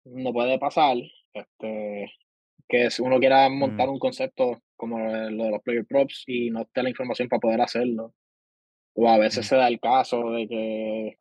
no 0.05 0.33
puede 0.33 0.59
pasar 0.59 0.97
este, 1.33 2.11
que 2.67 2.91
si 2.91 3.01
uno 3.01 3.19
quiera 3.19 3.49
montar 3.49 3.89
un 3.89 3.99
concepto 3.99 4.61
como 4.75 4.99
lo 4.99 5.45
de 5.45 5.51
los 5.51 5.61
player 5.63 5.85
props 5.85 6.23
y 6.27 6.51
no 6.51 6.61
esté 6.63 6.83
la 6.83 6.89
información 6.89 7.29
para 7.29 7.39
poder 7.39 7.61
hacerlo. 7.61 8.13
O 8.99 9.07
a 9.07 9.19
veces 9.19 9.45
se 9.45 9.55
da 9.55 9.67
el 9.67 9.79
caso 9.79 10.31
de 10.31 10.47
que, 10.47 11.17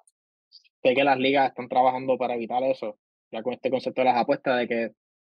de 0.82 0.94
que 0.94 1.04
las 1.04 1.18
ligas 1.18 1.50
están 1.50 1.68
trabajando 1.68 2.16
para 2.16 2.34
evitar 2.34 2.62
eso, 2.62 2.98
ya 3.30 3.42
con 3.42 3.52
este 3.52 3.70
concepto 3.70 4.00
de 4.00 4.06
las 4.06 4.16
apuestas, 4.16 4.58
de 4.58 4.66
que 4.66 4.92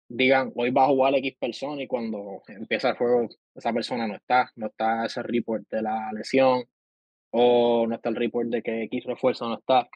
digan, 0.09 0.50
hoy 0.57 0.70
va 0.70 0.85
a 0.85 0.88
jugar 0.88 1.14
X 1.16 1.37
persona 1.38 1.83
y 1.83 1.87
cuando 1.87 2.42
empieza 2.48 2.88
el 2.88 2.96
juego 2.96 3.29
esa 3.55 3.72
persona 3.74 4.09
no 4.09 4.14
está, 4.14 4.50
no 4.57 4.68
está 4.68 5.05
ese 5.05 5.22
report 5.22 5.68
de 5.70 5.83
la 5.83 6.11
lesión 6.12 6.64
o 7.31 7.87
no 7.87 7.94
está 7.94 8.09
el 8.09 8.16
report 8.16 8.48
de 8.48 8.62
que 8.62 8.85
X 8.85 9.05
refuerzo 9.05 9.46
no 9.48 9.59
está. 9.59 9.88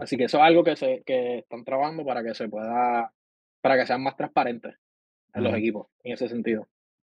Así 0.00 0.16
que 0.16 0.24
eso 0.24 0.38
es 0.38 0.42
algo 0.42 0.64
que 0.64 0.74
se 0.74 1.02
que 1.04 1.38
están 1.38 1.62
trabajando 1.62 2.04
para 2.04 2.24
que 2.24 2.34
se 2.34 2.48
pueda, 2.48 3.12
para 3.60 3.76
que 3.76 3.86
sean 3.86 4.02
más 4.02 4.16
transparentes 4.16 4.74
en 5.34 5.44
los 5.44 5.54
equipos, 5.54 5.88
en 6.02 6.14
ese 6.14 6.28
sentido. 6.28 6.66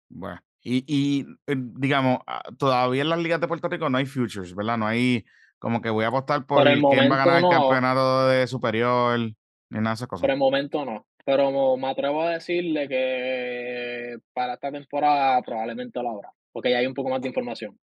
Bueno, 0.09 0.39
y, 0.63 0.85
y 0.87 1.27
eh, 1.47 1.55
digamos, 1.57 2.19
ah, 2.27 2.43
todavía 2.59 3.03
en 3.03 3.09
las 3.09 3.19
ligas 3.19 3.41
de 3.41 3.49
Puerto 3.49 3.69
Rico 3.69 3.89
no 3.89 3.99
hay 3.99 4.07
futures, 4.07 4.55
¿verdad? 4.55 4.77
No 4.79 4.87
hay 4.87 5.25
como 5.59 5.81
que 5.81 5.91
voy 5.91 6.05
a 6.05 6.09
apostar 6.09 6.47
por 6.47 6.59
Por 6.59 6.69
el 6.69 6.81
quién 6.81 7.11
va 7.11 7.23
a 7.23 7.27
ganar 7.27 7.43
el 7.43 7.49
campeonato 7.51 8.29
de 8.29 8.47
superior, 8.47 9.19
ni 9.19 9.35
nada 9.71 9.91
de 9.91 9.95
esas 9.95 10.09
por 10.09 10.19
cosas. 10.21 10.31
el 10.31 10.37
momento 10.37 10.85
no. 10.85 11.07
Pero 11.25 11.77
me 11.77 11.91
atrevo 11.91 12.23
a 12.23 12.31
decirle 12.31 12.89
que 12.89 14.17
para 14.33 14.55
esta 14.55 14.73
temporada 14.73 15.43
probablemente 15.43 16.03
lo 16.03 16.11
habrá, 16.11 16.33
porque 16.53 16.71
ya 16.71 16.79
hay 16.79 16.87
un 16.87 16.95
poco 16.95 17.11
más 17.11 17.21
de 17.21 17.29
información. 17.29 17.79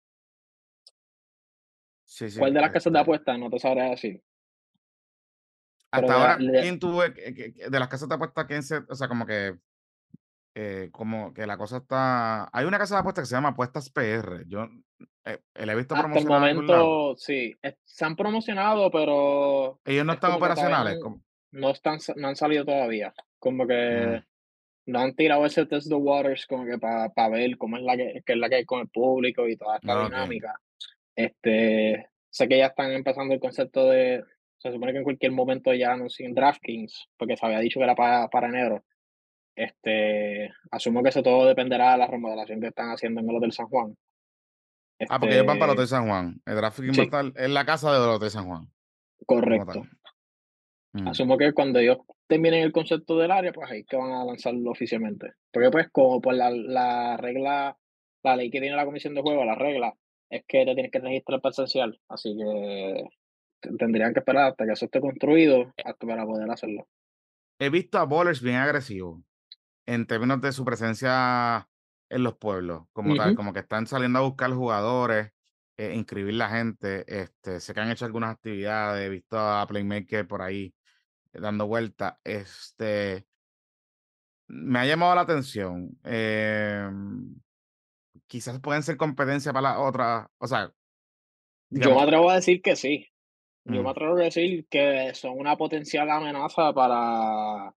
Sí, 2.05 2.31
sí, 2.31 2.39
¿Cuál 2.39 2.53
de 2.55 2.61
las 2.61 2.71
casas 2.71 2.93
de 2.93 2.99
este. 2.99 3.03
apuestas? 3.03 3.39
No 3.39 3.51
te 3.51 3.59
sabré 3.59 3.91
decir. 3.91 4.23
Hasta 5.91 6.15
ahora, 6.15 6.37
de- 6.37 6.61
¿quién 6.61 6.79
que- 7.15 7.35
que- 7.35 7.69
de 7.71 7.79
las 7.79 7.89
casas 7.89 8.09
de 8.09 8.15
apuestas, 8.15 8.45
quién 8.47 8.63
se, 8.63 8.77
o 8.89 8.95
sea, 8.95 9.09
como 9.09 9.27
que, 9.27 9.57
eh, 10.55 10.91
como 10.93 11.33
que 11.33 11.47
la 11.47 11.57
cosa 11.57 11.79
está, 11.79 12.49
hay 12.53 12.67
una 12.67 12.79
casa 12.79 12.97
de 12.97 13.01
apuestas 13.01 13.23
que 13.23 13.27
se 13.29 13.35
llama 13.35 13.51
Apuestas 13.51 13.91
PR, 13.91 14.45
yo 14.47 14.69
eh, 15.25 15.39
la 15.55 15.73
he 15.73 15.77
visto 15.77 15.95
hasta 15.95 16.19
el 16.19 16.27
momento 16.27 17.15
sí, 17.17 17.57
es- 17.63 17.77
se 17.85 18.05
han 18.05 18.17
promocionado, 18.17 18.91
pero 18.91 19.81
Ellos 19.85 20.05
no 20.05 20.13
es 20.13 20.17
están 20.17 20.33
operacionales. 20.33 20.99
como- 21.01 21.23
no 21.53 21.71
están, 21.71 21.99
no 22.17 22.29
han 22.29 22.37
salido 22.37 22.65
todavía. 22.65 23.13
Como 23.39 23.65
Mm, 23.65 23.69
que 23.69 24.23
no 24.87 24.99
han 24.99 25.15
tirado 25.15 25.45
ese 25.47 25.65
test 25.67 25.89
the 25.89 25.95
waters 25.95 26.47
como 26.47 26.65
que 26.65 26.79
para 26.79 27.29
ver 27.29 27.57
cómo 27.59 27.77
es 27.77 27.83
la 27.83 27.97
que, 27.97 28.23
es 28.27 28.37
la 28.37 28.49
que 28.49 28.57
hay 28.57 28.65
con 28.65 28.81
el 28.81 28.89
público 28.89 29.47
y 29.49 29.57
toda 29.57 29.77
esta 29.77 29.95
dinámica. 30.05 30.61
Este, 31.15 32.09
sé 32.31 32.49
que 32.49 32.59
ya 32.59 32.67
están 32.67 32.91
empezando 32.93 33.35
el 33.35 33.41
concepto 33.41 33.89
de, 33.91 34.25
se 34.59 34.73
supone 34.73 34.93
que 34.93 34.99
en 34.99 35.05
cualquier 35.05 35.33
momento 35.33 35.73
ya 35.75 35.93
anuncien 35.93 36.35
DraftKings, 36.35 37.09
porque 37.17 37.37
se 37.37 37.47
había 37.47 37.59
dicho 37.61 37.79
que 37.81 37.85
era 37.85 37.95
para, 37.95 38.29
para 38.29 38.49
enero. 38.49 38.83
Este, 39.55 40.51
asumo 40.71 41.03
que 41.03 41.11
eso 41.11 41.23
todo 41.23 41.47
dependerá 41.47 41.93
de 41.93 41.99
la 41.99 42.07
remodelación 42.07 42.61
que 42.61 42.69
están 42.69 42.91
haciendo 42.91 43.21
en 43.21 43.29
el 43.29 43.37
Hotel 43.37 43.53
San 43.53 43.67
Juan. 43.67 43.97
Ah, 45.09 45.19
porque 45.19 45.35
ellos 45.35 45.47
van 45.47 45.59
para 45.59 45.73
el 45.73 45.79
Este, 45.79 45.83
Hotel 45.83 45.89
San 45.89 46.09
Juan. 46.09 46.41
El 46.47 46.63
va 46.63 46.69
a 46.69 46.71
sí, 46.71 47.01
estar 47.01 47.33
en 47.35 47.55
la 47.55 47.65
casa 47.65 47.93
del 47.93 48.09
Hotel 48.09 48.31
San 48.31 48.47
Juan, 48.47 48.69
correcto. 49.27 49.85
Mm, 50.95 51.09
Asumo 51.09 51.39
que 51.39 51.53
cuando 51.53 51.79
ellos 51.79 51.99
terminen 52.27 52.63
el 52.63 52.73
concepto 52.73 53.19
del 53.19 53.31
área, 53.31 53.53
pues 53.53 53.71
ahí 53.71 53.85
que 53.85 53.97
van 53.97 54.13
a 54.13 54.25
lanzarlo 54.25 54.71
oficialmente. 54.71 55.33
Porque 55.51 55.71
pues 55.71 55.89
como 55.91 56.21
por 56.21 56.35
la, 56.35 56.51
la 56.51 57.17
regla, 57.17 57.77
la 58.23 58.37
ley 58.37 58.51
que 58.51 58.61
tiene 58.61 58.77
la 58.77 58.85
comisión 58.85 59.15
de 59.15 59.23
juego, 59.23 59.45
la 59.45 59.55
regla, 59.55 59.95
es 60.31 60.45
que 60.47 60.65
te 60.65 60.75
tienes 60.75 60.91
que 60.91 60.99
registrar 60.99 61.41
presencial. 61.41 61.99
Así 62.09 62.37
que 62.37 63.05
tendrían 63.79 64.13
que 64.13 64.21
esperar 64.21 64.51
hasta 64.51 64.67
que 64.67 64.73
eso 64.73 64.85
esté 64.85 65.01
construido 65.01 65.73
hasta 65.85 66.07
para 66.07 66.25
poder 66.25 66.51
hacerlo. 66.51 66.87
He 67.59 67.71
visto 67.71 67.99
a 67.99 68.05
bowlers 68.05 68.43
bien 68.43 68.57
agresivos 68.57 69.23
en 69.93 70.07
términos 70.07 70.41
de 70.41 70.53
su 70.53 70.65
presencia 70.65 71.69
en 72.09 72.23
los 72.23 72.37
pueblos, 72.37 72.85
como 72.93 73.15
tal, 73.17 73.35
como 73.35 73.53
que 73.53 73.61
están 73.61 73.87
saliendo 73.87 74.19
a 74.19 74.23
buscar 74.23 74.51
jugadores, 74.53 75.33
eh, 75.77 75.95
inscribir 75.95 76.35
la 76.35 76.49
gente. 76.49 77.05
Este, 77.07 77.61
sé 77.61 77.75
que 77.75 77.81
han 77.81 77.91
hecho 77.91 78.05
algunas 78.05 78.35
actividades, 78.35 79.07
he 79.07 79.09
visto 79.09 79.39
a 79.39 79.67
Playmaker 79.67 80.27
por 80.27 80.43
ahí 80.43 80.75
eh, 81.33 81.41
dando 81.41 81.67
vueltas. 81.67 82.15
Este, 82.25 83.27
me 84.49 84.79
ha 84.79 84.87
llamado 84.87 85.15
la 85.15 85.23
atención. 85.23 85.99
em, 86.05 87.35
quizás 88.27 88.61
pueden 88.61 88.83
ser 88.83 88.97
competencia 88.97 89.53
para 89.53 89.71
las 89.71 89.79
otras, 89.79 90.27
o 90.39 90.47
sea, 90.47 90.73
Yo 91.71 91.95
me 91.95 92.03
atrevo 92.03 92.31
a 92.31 92.37
decir 92.37 92.61
que 92.63 92.77
sí. 92.77 93.09
Yo 93.65 93.83
me 93.83 93.91
atrevo 93.91 94.17
a 94.17 94.25
decir 94.25 94.67
que 94.69 95.15
son 95.15 95.39
una 95.39 95.57
potencial 95.57 96.11
amenaza 96.11 96.73
para, 96.73 97.73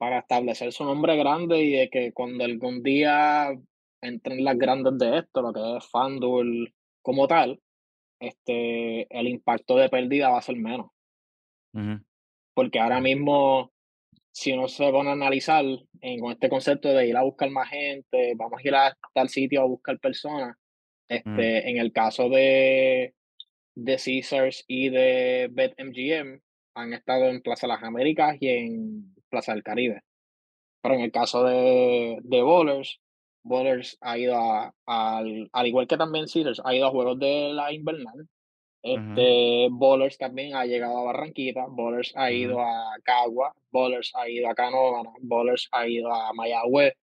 para 0.00 0.20
establecer 0.20 0.72
su 0.72 0.82
nombre 0.82 1.14
grande 1.14 1.62
y 1.62 1.72
de 1.72 1.90
que 1.90 2.14
cuando 2.14 2.42
algún 2.42 2.82
día 2.82 3.50
entren 4.00 4.42
las 4.42 4.56
grandes 4.56 4.96
de 4.96 5.18
esto, 5.18 5.42
lo 5.42 5.52
que 5.52 5.76
es 5.76 5.84
FanDuel 5.90 6.72
como 7.02 7.28
tal, 7.28 7.60
este, 8.18 9.06
el 9.10 9.28
impacto 9.28 9.76
de 9.76 9.90
pérdida 9.90 10.30
va 10.30 10.38
a 10.38 10.42
ser 10.42 10.56
menos. 10.56 10.86
Porque 12.54 12.80
ahora 12.80 12.98
mismo, 13.02 13.72
si 14.32 14.52
uno 14.52 14.68
se 14.68 14.90
pone 14.90 15.10
a 15.10 15.12
analizar 15.12 15.66
en, 16.00 16.20
con 16.20 16.32
este 16.32 16.48
concepto 16.48 16.88
de 16.88 17.06
ir 17.06 17.16
a 17.18 17.22
buscar 17.22 17.50
más 17.50 17.68
gente, 17.68 18.32
vamos 18.36 18.58
a 18.58 18.68
ir 18.68 18.74
a 18.74 18.96
tal 19.12 19.28
sitio 19.28 19.60
a 19.60 19.66
buscar 19.66 20.00
personas, 20.00 20.56
este, 21.10 21.68
en 21.68 21.76
el 21.76 21.92
caso 21.92 22.30
de, 22.30 23.12
de 23.74 23.96
Caesars 24.02 24.64
y 24.66 24.88
de 24.88 25.50
BetMGM, 25.52 26.40
han 26.74 26.94
estado 26.94 27.26
en 27.26 27.42
Plaza 27.42 27.66
Las 27.66 27.82
Américas 27.82 28.38
y 28.40 28.48
en 28.48 29.19
Plaza 29.30 29.54
del 29.54 29.62
Caribe. 29.62 30.02
Pero 30.82 30.94
en 30.94 31.00
el 31.02 31.12
caso 31.12 31.44
de, 31.44 32.18
de 32.22 32.42
Bowlers, 32.42 33.00
Bowlers 33.42 33.96
ha 34.00 34.18
ido 34.18 34.36
a, 34.36 34.74
al, 34.86 35.48
al 35.52 35.66
igual 35.66 35.86
que 35.86 35.96
también 35.96 36.26
Caesars, 36.32 36.60
ha 36.64 36.74
ido 36.74 36.86
a 36.86 36.90
juegos 36.90 37.18
de 37.18 37.52
la 37.52 37.72
invernal. 37.72 38.28
Este, 38.82 39.68
Bowlers 39.70 40.16
también 40.16 40.54
ha 40.54 40.64
llegado 40.64 40.98
a 40.98 41.04
Barranquita, 41.04 41.66
Bowlers 41.68 42.12
ha 42.16 42.32
ido 42.32 42.60
a 42.60 42.96
Cagua, 43.02 43.54
Bowlers 43.70 44.10
ha 44.14 44.28
ido 44.28 44.48
a 44.48 44.54
Canóvana, 44.54 45.10
Bowlers 45.20 45.68
ha 45.72 45.86
ido 45.86 46.10
a 46.10 46.32
Mayagüez, 46.32 46.94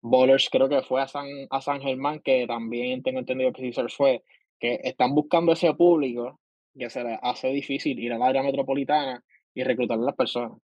Bowlers 0.00 0.48
creo 0.48 0.68
que 0.68 0.82
fue 0.82 1.00
a 1.02 1.08
San, 1.08 1.26
a 1.50 1.60
San 1.60 1.80
Germán, 1.80 2.20
que 2.20 2.46
también 2.46 3.02
tengo 3.02 3.18
entendido 3.18 3.52
que 3.52 3.62
Caesars 3.62 3.94
fue, 3.94 4.22
que 4.60 4.78
están 4.84 5.14
buscando 5.14 5.52
ese 5.52 5.74
público 5.74 6.38
que 6.78 6.88
se 6.88 7.02
les 7.04 7.18
hace 7.20 7.48
difícil 7.48 7.98
ir 7.98 8.12
al 8.12 8.22
área 8.22 8.42
metropolitana 8.42 9.24
y 9.54 9.64
reclutar 9.64 9.98
a 9.98 10.02
las 10.02 10.14
personas. 10.14 10.58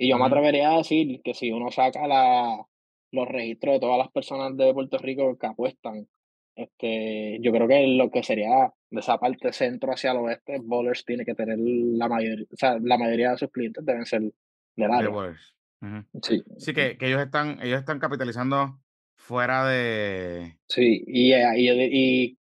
Y 0.00 0.08
yo 0.08 0.16
me 0.16 0.24
atrevería 0.24 0.72
a 0.72 0.78
decir 0.78 1.20
que 1.22 1.34
si 1.34 1.52
uno 1.52 1.70
saca 1.70 2.06
la, 2.08 2.64
los 3.12 3.28
registros 3.28 3.74
de 3.74 3.80
todas 3.80 3.98
las 3.98 4.10
personas 4.10 4.56
de 4.56 4.72
Puerto 4.72 4.96
Rico 4.96 5.36
que 5.36 5.46
apuestan, 5.46 6.08
este, 6.56 7.38
yo 7.42 7.52
creo 7.52 7.68
que 7.68 7.86
lo 7.86 8.10
que 8.10 8.22
sería 8.22 8.72
de 8.88 9.00
esa 9.00 9.18
parte 9.18 9.52
centro 9.52 9.92
hacia 9.92 10.12
el 10.12 10.16
oeste, 10.16 10.58
Bowlers 10.62 11.04
tiene 11.04 11.26
que 11.26 11.34
tener 11.34 11.58
la 11.58 12.08
mayoría, 12.08 12.46
o 12.50 12.56
sea, 12.56 12.78
la 12.80 12.96
mayoría 12.96 13.32
de 13.32 13.36
sus 13.36 13.50
clientes 13.50 13.84
deben 13.84 14.06
ser 14.06 14.22
del 14.22 14.32
De 14.76 14.84
área. 14.86 15.10
Ujú. 15.10 16.04
Sí, 16.22 16.42
Sí, 16.56 16.72
que, 16.72 16.96
que 16.96 17.06
ellos 17.08 17.20
están, 17.20 17.58
ellos 17.62 17.80
están 17.80 17.98
capitalizando 17.98 18.80
fuera 19.16 19.66
de. 19.66 20.56
sí, 20.66 21.04
y, 21.06 21.32
eh, 21.34 21.44
y, 21.58 21.68
y 21.68 22.38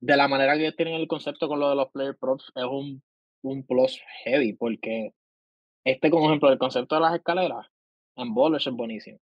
De 0.00 0.18
la 0.18 0.28
manera 0.28 0.54
que 0.54 0.64
ellos 0.64 0.76
tienen 0.76 0.96
el 0.96 1.08
concepto 1.08 1.48
con 1.48 1.60
lo 1.60 1.70
de 1.70 1.76
los 1.76 1.90
player 1.92 2.14
props 2.20 2.52
es 2.54 2.64
un 2.64 3.02
un 3.42 3.64
plus 3.64 4.00
heavy, 4.24 4.52
porque 4.52 5.12
este, 5.90 6.10
como 6.10 6.26
ejemplo, 6.26 6.50
el 6.50 6.58
concepto 6.58 6.94
de 6.96 7.00
las 7.02 7.14
escaleras 7.14 7.66
en 8.16 8.34
bowlers 8.34 8.66
es 8.66 8.72
buenísimo, 8.72 9.18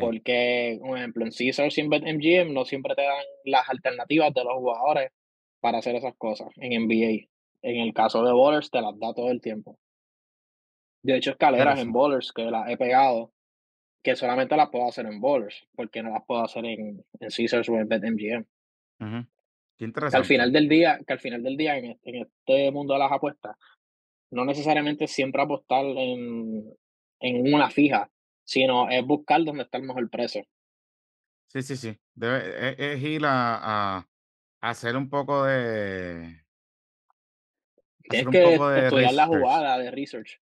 porque, 0.00 0.78
un 0.80 0.96
ejemplo, 0.96 1.24
en 1.24 1.30
Caesars 1.30 1.76
y 1.78 1.80
en 1.82 1.90
BetMGM 1.90 2.52
no 2.52 2.64
siempre 2.64 2.94
te 2.94 3.02
dan 3.02 3.24
las 3.44 3.68
alternativas 3.68 4.32
de 4.34 4.44
los 4.44 4.54
jugadores 4.54 5.10
para 5.60 5.78
hacer 5.78 5.94
esas 5.96 6.14
cosas 6.16 6.48
en 6.56 6.72
NBA. 6.86 7.28
En 7.62 7.76
el 7.80 7.92
caso 7.92 8.22
de 8.24 8.32
bowlers 8.32 8.70
te 8.70 8.80
las 8.80 8.98
da 8.98 9.12
todo 9.14 9.30
el 9.30 9.40
tiempo. 9.40 9.78
Yo 11.02 11.14
he 11.14 11.18
hecho 11.18 11.30
escaleras 11.30 11.78
en 11.78 11.88
interesante. 11.88 11.98
bowlers 11.98 12.32
que 12.32 12.42
las 12.50 12.68
he 12.70 12.76
pegado, 12.76 13.32
que 14.02 14.16
solamente 14.16 14.56
las 14.56 14.70
puedo 14.70 14.88
hacer 14.88 15.06
en 15.06 15.20
bowlers, 15.20 15.66
porque 15.76 16.02
no 16.02 16.10
las 16.10 16.24
puedo 16.26 16.42
hacer 16.42 16.64
en 16.64 17.04
en 17.20 17.28
Caesars 17.36 17.68
o 17.68 17.76
en 17.76 17.88
BetMGM. 17.88 18.44
Ujú. 19.00 19.26
Qué 19.76 19.78
Que 19.78 19.84
al 19.84 19.88
interesante. 19.90 20.26
final 20.28 20.52
del 20.52 20.68
día 20.68 20.98
que 21.06 21.12
al 21.12 21.20
final 21.20 21.42
del 21.42 21.56
día 21.56 21.76
en 21.78 21.84
este 21.86 22.10
en 22.10 22.16
este 22.26 22.70
mundo 22.72 22.94
de 22.94 22.98
las 23.00 23.12
apuestas 23.12 23.56
No 24.30 24.44
necesariamente 24.44 25.06
siempre 25.06 25.42
apostar 25.42 25.84
en 25.84 26.74
en 27.20 27.52
una 27.54 27.68
fija, 27.70 28.10
sino 28.44 28.88
es 28.88 29.04
buscar 29.04 29.42
dónde 29.44 29.64
está 29.64 29.78
el 29.78 29.84
mejor 29.84 30.08
precio. 30.08 30.44
Sí, 31.48 31.62
sí, 31.62 31.76
sí. 31.76 31.98
Debe, 32.14 32.70
es, 32.72 32.76
es 32.78 33.02
ir 33.02 33.24
a, 33.24 33.98
a 33.98 34.08
hacer 34.60 34.96
un 34.96 35.08
poco 35.08 35.44
de. 35.44 36.44
Tienes 38.02 38.28
que 38.28 38.54
estudiar 38.54 39.14
la 39.14 39.26
jugada 39.26 39.78
de 39.78 39.90
research, 39.90 40.40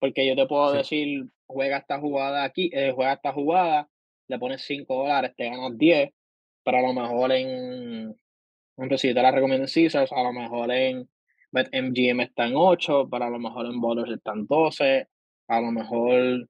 porque 0.00 0.26
yo 0.26 0.36
te 0.36 0.46
puedo 0.46 0.72
Sí. 0.72 0.78
decir: 0.78 1.26
"Juega 1.46 1.78
esta 1.78 2.00
jugada 2.00 2.44
aquí, 2.44 2.70
eh, 2.72 2.92
juega 2.94 3.14
esta 3.14 3.32
jugada", 3.32 3.88
le 4.28 4.38
pones 4.38 4.62
$5 4.62 5.34
te 5.36 5.44
ganas 5.50 5.76
10 5.78 6.10
pero 6.64 6.78
a 6.78 6.82
lo 6.82 6.94
mejor 6.94 7.30
en 7.32 8.16
por 8.76 8.84
ejemplo, 8.84 8.98
si 8.98 9.14
te 9.14 9.22
la 9.22 9.30
recomiendo 9.32 9.66
en 9.66 9.72
Caesars, 9.72 10.12
a 10.12 10.22
lo 10.22 10.32
mejor 10.32 10.70
en 10.72 11.08
BetMGM 11.54 12.20
está 12.20 12.46
en 12.46 12.54
8 12.56 13.08
pero 13.10 13.24
a 13.24 13.30
lo 13.30 13.38
mejor 13.38 13.66
en 13.66 13.80
Ballers 13.80 14.12
está 14.12 14.32
en 14.32 14.46
12 14.46 15.08
a 15.48 15.60
lo 15.60 15.70
mejor 15.72 16.48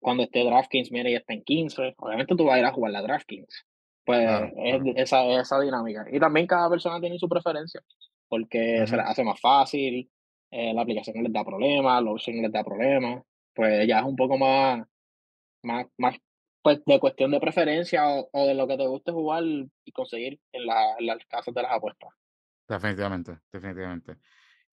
Cuando 0.00 0.24
esté 0.24 0.44
DraftKings, 0.44 0.92
mira, 0.92 1.10
ya 1.10 1.18
está 1.18 1.32
en 1.34 1.44
15. 1.44 1.94
Obviamente 1.98 2.34
tú 2.36 2.44
vas 2.44 2.56
a 2.56 2.58
ir 2.60 2.64
a 2.66 2.72
jugar 2.72 2.92
la 2.92 3.02
DraftKings. 3.02 3.66
Pues 4.04 4.28
es 4.64 4.82
esa 4.96 5.24
esa 5.40 5.60
dinámica. 5.60 6.06
Y 6.12 6.20
también 6.20 6.46
cada 6.46 6.68
persona 6.70 7.00
tiene 7.00 7.18
su 7.18 7.28
preferencia, 7.28 7.80
porque 8.28 8.86
se 8.86 8.96
les 8.96 9.06
hace 9.06 9.24
más 9.24 9.40
fácil, 9.40 10.10
eh, 10.50 10.74
la 10.74 10.82
aplicación 10.82 11.16
no 11.16 11.22
les 11.22 11.32
da 11.32 11.44
problemas, 11.44 12.02
los 12.02 12.28
no 12.28 12.42
les 12.42 12.52
da 12.52 12.64
problemas. 12.64 13.24
Pues 13.54 13.86
ya 13.88 14.00
es 14.00 14.04
un 14.06 14.16
poco 14.16 14.38
más 14.38 14.84
más 15.62 15.86
más, 15.98 16.16
pues, 16.62 16.84
de 16.86 17.00
cuestión 17.00 17.30
de 17.32 17.40
preferencia 17.40 18.08
o 18.08 18.28
o 18.32 18.46
de 18.46 18.54
lo 18.54 18.66
que 18.68 18.76
te 18.76 18.86
guste 18.86 19.12
jugar 19.12 19.44
y 19.84 19.92
conseguir 19.92 20.40
en 20.52 20.66
la 20.66 20.96
en 20.98 21.06
las 21.06 21.24
casas 21.26 21.54
de 21.54 21.62
las 21.62 21.72
apuestas. 21.72 22.10
Definitivamente, 22.68 23.40
definitivamente. 23.52 24.18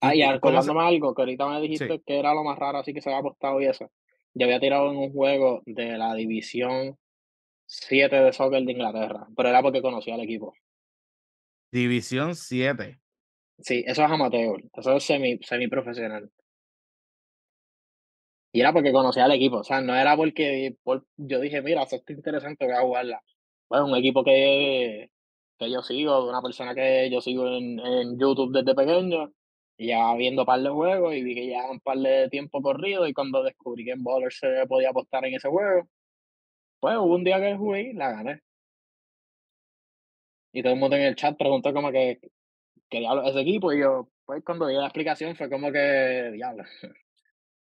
Ah, 0.02 0.14
y 0.14 0.22
¿Y, 0.22 0.34
y 0.34 0.40
cómo 0.40 0.62
se.? 0.62 0.72
acordándome 0.72 0.82
algo 0.82 1.14
que 1.14 1.20
ahorita 1.22 1.46
me 1.46 1.60
Sí. 1.72 1.86
dijiste 1.86 2.00
que 2.06 2.18
era 2.18 2.32
lo 2.32 2.42
más 2.42 2.58
raro 2.58 2.78
así 2.78 2.94
que 2.94 3.02
se 3.02 3.10
había 3.10 3.20
apostado 3.20 3.60
y 3.60 3.66
eso. 3.66 3.90
Yo 4.32 4.46
había 4.46 4.58
tirado 4.60 4.90
en 4.90 4.96
un 4.96 5.12
juego 5.12 5.62
de 5.66 5.98
la 5.98 6.14
división 6.14 6.96
7 7.66 8.16
de 8.16 8.32
soccer 8.32 8.64
de 8.64 8.72
Inglaterra, 8.72 9.28
pero 9.36 9.48
era 9.50 9.62
porque 9.62 9.82
conocía 9.82 10.14
al 10.14 10.22
equipo. 10.22 10.54
División 11.72 12.34
siete 12.34 13.00
Sí, 13.58 13.82
eso 13.86 14.04
es 14.04 14.10
amateur, 14.10 14.62
eso 14.74 14.96
es 14.96 15.04
semi 15.04 15.38
semiprofesional. 15.42 16.30
Y 18.54 18.60
era 18.60 18.72
porque 18.72 18.92
conocía 18.92 19.24
al 19.26 19.32
equipo, 19.32 19.58
o 19.58 19.64
sea, 19.64 19.80
no 19.80 19.94
era 19.94 20.16
porque 20.16 20.76
por 20.82 21.06
yo 21.16 21.38
dije: 21.40 21.62
"Mira, 21.62 21.82
esto 21.84 21.96
está 21.96 22.12
interesante, 22.12 22.64
voy 22.66 22.74
a 22.74 22.80
jugarla". 22.80 23.22
Pues, 23.68 23.82
un 23.82 23.94
equipo 23.96 24.24
que 24.24 25.10
que 25.60 25.70
yo 25.70 25.82
sigo, 25.82 26.24
de 26.24 26.30
una 26.30 26.42
persona 26.42 26.74
que 26.74 27.10
yo 27.10 27.20
sigo 27.20 27.46
en 27.48 27.78
en 27.80 28.18
YouTube 28.18 28.52
desde 28.52 28.74
pequeño, 28.74 29.32
y 29.78 29.88
ya 29.88 30.14
viendo 30.16 30.44
par 30.46 30.60
de 30.62 30.70
juegos, 30.70 31.14
y 31.14 31.22
vi 31.22 31.34
que 31.34 31.48
ya 31.48 31.70
un 31.70 31.80
par 31.80 31.98
de 31.98 32.28
tiempo 32.30 32.62
corrido, 32.62 33.06
y 33.06 33.14
cuando 33.14 33.42
descubrí 33.44 33.84
que 33.84 33.92
en 33.92 34.04
Ballers 34.04 34.38
se 34.38 34.66
podía 34.68 34.90
apostar 34.90 35.24
en 35.26 35.34
ese 35.34 35.48
juego, 35.48 35.88
pues, 36.80 36.96
hubo 36.98 37.14
un 37.16 37.24
día 37.24 37.40
que 37.40 37.56
jugué 37.56 37.90
y 37.90 37.92
la 37.94 38.12
gané. 38.12 38.40
Y 40.52 40.62
todo 40.62 40.72
el 40.74 40.80
mundo 40.80 40.96
en 40.96 41.02
el 41.02 41.16
chat 41.16 41.36
preguntó 41.38 41.72
como 41.72 41.90
que: 41.92 42.18
¿Qué 42.90 43.00
diablo 43.00 43.22
es 43.24 43.30
ese 43.30 43.40
equipo? 43.42 43.72
Y 43.72 43.80
yo, 43.80 44.10
pues, 44.26 44.42
cuando 44.44 44.66
vi 44.66 44.74
la 44.74 44.86
explicación 44.86 45.36
fue 45.36 45.50
como 45.50 45.72
que, 45.72 46.30
diablo. 46.34 46.64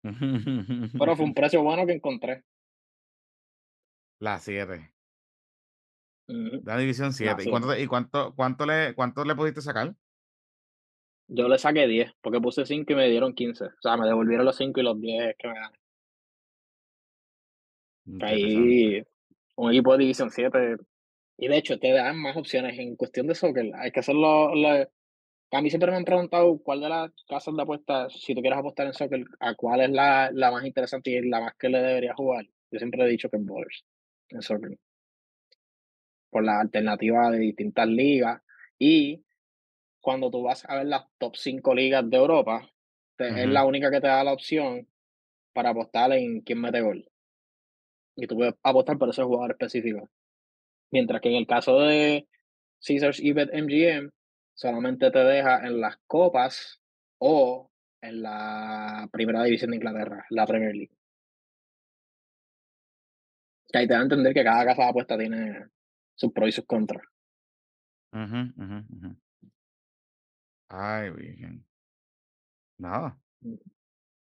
Pero 0.98 1.16
fue 1.16 1.24
un 1.26 1.34
precio 1.34 1.62
bueno 1.62 1.86
que 1.86 1.92
encontré. 1.94 2.44
La 4.20 4.38
7. 4.38 4.92
La 6.26 6.78
división 6.78 7.08
la 7.08 7.12
siete 7.12 7.42
¿Y 7.42 7.44
7. 7.44 7.50
cuánto, 7.50 7.78
y 7.78 7.86
cuánto, 7.86 8.34
cuánto, 8.34 8.66
le, 8.66 8.94
cuánto 8.94 9.24
le 9.24 9.34
pudiste 9.34 9.60
sacar? 9.60 9.94
Yo 11.28 11.48
le 11.48 11.58
saqué 11.58 11.86
10 11.86 12.12
porque 12.20 12.40
puse 12.40 12.66
5 12.66 12.92
y 12.92 12.96
me 12.96 13.08
dieron 13.08 13.34
15. 13.34 13.64
O 13.64 13.70
sea, 13.80 13.96
me 13.96 14.06
devolvieron 14.06 14.44
los 14.44 14.56
5 14.56 14.80
y 14.80 14.82
los 14.82 15.00
10 15.00 15.34
que 15.38 15.48
me. 15.48 15.54
Interesante. 18.04 18.36
Caí 18.36 19.02
un 19.56 19.70
equipo 19.70 19.92
de 19.92 19.98
división 19.98 20.30
7 20.30 20.76
y 21.38 21.48
de 21.48 21.56
hecho 21.56 21.78
te 21.78 21.92
dan 21.92 22.20
más 22.20 22.36
opciones 22.36 22.78
en 22.78 22.96
cuestión 22.96 23.26
de 23.26 23.34
soccer. 23.34 23.70
Hay 23.76 23.90
que 23.90 24.00
hacerlo, 24.00 24.54
lo 24.54 24.88
a 25.54 25.60
mí 25.60 25.68
siempre 25.68 25.90
me 25.90 25.98
han 25.98 26.04
preguntado 26.04 26.58
cuál 26.62 26.80
de 26.80 26.88
las 26.88 27.10
casas 27.28 27.54
de 27.54 27.62
apuestas, 27.62 28.14
si 28.14 28.34
tú 28.34 28.40
quieres 28.40 28.58
apostar 28.58 28.86
en 28.86 28.94
soccer, 28.94 29.24
a 29.38 29.54
cuál 29.54 29.82
es 29.82 29.90
la 29.90 30.30
la 30.32 30.50
más 30.50 30.64
interesante 30.64 31.10
y 31.10 31.28
la 31.28 31.40
más 31.40 31.54
que 31.58 31.68
le 31.68 31.78
deberías 31.78 32.16
jugar. 32.16 32.46
Yo 32.70 32.78
siempre 32.78 33.04
he 33.04 33.08
dicho 33.08 33.28
que 33.28 33.36
en 33.36 33.46
bowlers, 33.46 33.84
en 34.30 34.40
soccer. 34.42 34.78
Por 36.32 36.44
la 36.44 36.60
alternativa 36.60 37.30
de 37.30 37.38
distintas 37.38 37.86
ligas. 37.86 38.42
Y 38.78 39.24
cuando 40.00 40.30
tú 40.30 40.42
vas 40.42 40.64
a 40.68 40.76
ver 40.76 40.86
las 40.86 41.04
top 41.18 41.36
5 41.36 41.74
ligas 41.74 42.08
de 42.10 42.16
Europa, 42.16 42.68
te- 43.16 43.28
es 43.44 43.48
la 43.48 43.64
única 43.66 43.90
que 43.90 44.00
te 44.00 44.08
da 44.08 44.24
la 44.24 44.32
opción 44.32 44.88
para 45.52 45.70
apostar 45.70 46.12
en 46.12 46.40
quién 46.40 46.60
mete 46.60 46.80
gol. 46.80 47.08
Y 48.16 48.26
tú 48.26 48.36
puedes 48.36 48.54
apostar 48.62 48.98
por 48.98 49.10
ese 49.10 49.22
jugador 49.22 49.52
específico. 49.52 50.10
Mientras 50.90 51.20
que 51.20 51.28
en 51.28 51.36
el 51.36 51.46
caso 51.46 51.78
de 51.80 52.26
Caesars 52.86 53.20
y 53.20 53.32
BetMGM, 53.32 54.10
solamente 54.54 55.10
te 55.10 55.18
deja 55.20 55.66
en 55.66 55.80
las 55.80 55.96
copas 56.06 56.80
o 57.18 57.70
en 58.00 58.22
la 58.22 59.08
primera 59.12 59.44
división 59.44 59.70
de 59.70 59.76
Inglaterra, 59.76 60.26
la 60.30 60.46
Premier 60.46 60.74
League. 60.74 60.96
Que 63.72 63.78
ahí 63.78 63.86
te 63.86 63.94
da 63.94 64.00
a 64.00 64.02
entender 64.02 64.34
que 64.34 64.44
cada 64.44 64.64
casa 64.64 64.82
de 64.82 64.88
apuesta 64.88 65.16
tiene 65.18 65.66
sus 66.14 66.32
pros 66.32 66.48
y 66.48 66.52
sus 66.52 66.66
contras. 66.66 67.02
ujú, 68.12 68.40
ujú, 68.56 68.78
ujú. 68.94 69.16
Ay, 70.68 71.10
virgen. 71.10 71.64
Nada. 72.78 73.18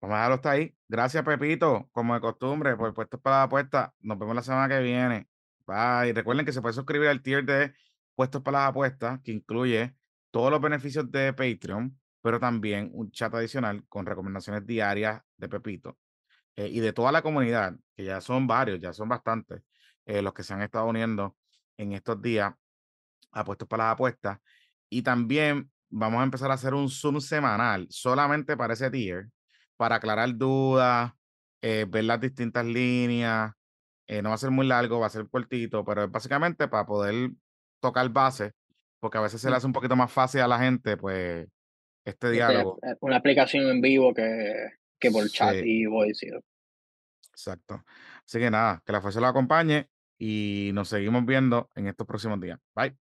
Vamos 0.01 0.15
a 0.15 0.17
dejarlo 0.17 0.35
hasta 0.35 0.51
ahí. 0.51 0.75
Gracias, 0.87 1.23
Pepito, 1.23 1.87
como 1.91 2.15
de 2.15 2.21
costumbre, 2.21 2.75
por 2.75 2.93
puestos 2.93 3.19
para 3.21 3.37
la 3.37 3.43
apuesta. 3.43 3.93
Nos 3.99 4.17
vemos 4.17 4.35
la 4.35 4.41
semana 4.41 4.67
que 4.67 4.81
viene. 4.81 5.27
Bye. 5.67 6.13
Recuerden 6.13 6.45
que 6.45 6.51
se 6.51 6.61
puede 6.61 6.73
suscribir 6.73 7.07
al 7.09 7.21
tier 7.21 7.45
de 7.45 7.73
puestos 8.15 8.41
para 8.41 8.59
las 8.59 8.69
apuestas, 8.69 9.19
que 9.23 9.31
incluye 9.31 9.95
todos 10.31 10.49
los 10.51 10.59
beneficios 10.61 11.11
de 11.11 11.33
Patreon, 11.33 11.99
pero 12.21 12.39
también 12.39 12.89
un 12.93 13.11
chat 13.11 13.33
adicional 13.35 13.85
con 13.87 14.05
recomendaciones 14.05 14.65
diarias 14.65 15.21
de 15.37 15.49
Pepito 15.49 15.97
eh, 16.55 16.67
y 16.67 16.79
de 16.79 16.93
toda 16.93 17.11
la 17.11 17.21
comunidad, 17.21 17.75
que 17.95 18.03
ya 18.05 18.21
son 18.21 18.47
varios, 18.47 18.79
ya 18.79 18.93
son 18.93 19.09
bastantes, 19.09 19.61
eh, 20.05 20.21
los 20.21 20.33
que 20.33 20.43
se 20.43 20.53
han 20.53 20.61
estado 20.61 20.85
uniendo 20.87 21.37
en 21.81 21.93
estos 21.93 22.21
días 22.21 22.53
apuestos 23.31 23.67
para 23.67 23.85
las 23.85 23.93
apuestas. 23.93 24.37
Y 24.89 25.01
también 25.01 25.71
vamos 25.89 26.21
a 26.21 26.23
empezar 26.23 26.51
a 26.51 26.53
hacer 26.53 26.73
un 26.73 26.89
Zoom 26.89 27.19
semanal 27.19 27.87
solamente 27.89 28.55
para 28.55 28.73
ese 28.73 28.91
tier, 28.91 29.27
para 29.77 29.95
aclarar 29.95 30.35
dudas, 30.35 31.11
eh, 31.61 31.85
ver 31.89 32.03
las 32.05 32.21
distintas 32.21 32.65
líneas. 32.65 33.51
no 34.21 34.29
va 34.29 34.35
a 34.35 34.37
ser 34.37 34.51
muy 34.51 34.67
largo, 34.67 34.99
va 34.99 35.07
a 35.07 35.09
ser 35.09 35.27
cortito, 35.29 35.85
pero 35.85 36.03
es 36.03 36.11
básicamente 36.11 36.67
para 36.67 36.85
poder 36.85 37.31
tocar 37.79 38.07
base, 38.09 38.51
porque 38.99 39.17
a 39.17 39.21
veces 39.21 39.39
se 39.39 39.49
le 39.49 39.55
hace 39.55 39.65
un 39.65 39.71
poquito 39.73 39.95
más 39.95 40.11
fácil 40.11 40.41
a 40.41 40.47
la 40.49 40.59
gente, 40.59 40.97
pues, 40.97 41.47
este 42.05 42.29
diálogo. 42.29 42.77
eh, 42.83 42.95
una 42.99 43.15
aplicación 43.15 43.69
en 43.69 43.79
vivo 43.79 44.13
que, 44.13 44.69
que 44.99 45.09
por 45.09 45.29
chat 45.29 45.55
Sí, 45.55 45.61
y 45.63 45.85
voice. 45.85 46.27
y- 46.27 46.31
exacto. 47.31 47.83
Así 48.25 48.37
que 48.39 48.51
nada, 48.51 48.83
que 48.85 48.91
la 48.91 48.99
fuerza 49.01 49.21
lo 49.21 49.27
acompañe 49.27 49.89
y 50.21 50.69
nos 50.73 50.89
seguimos 50.89 51.25
viendo 51.25 51.71
en 51.75 51.87
estos 51.87 52.05
próximos 52.05 52.39
días. 52.39 52.59
Bye. 52.75 53.10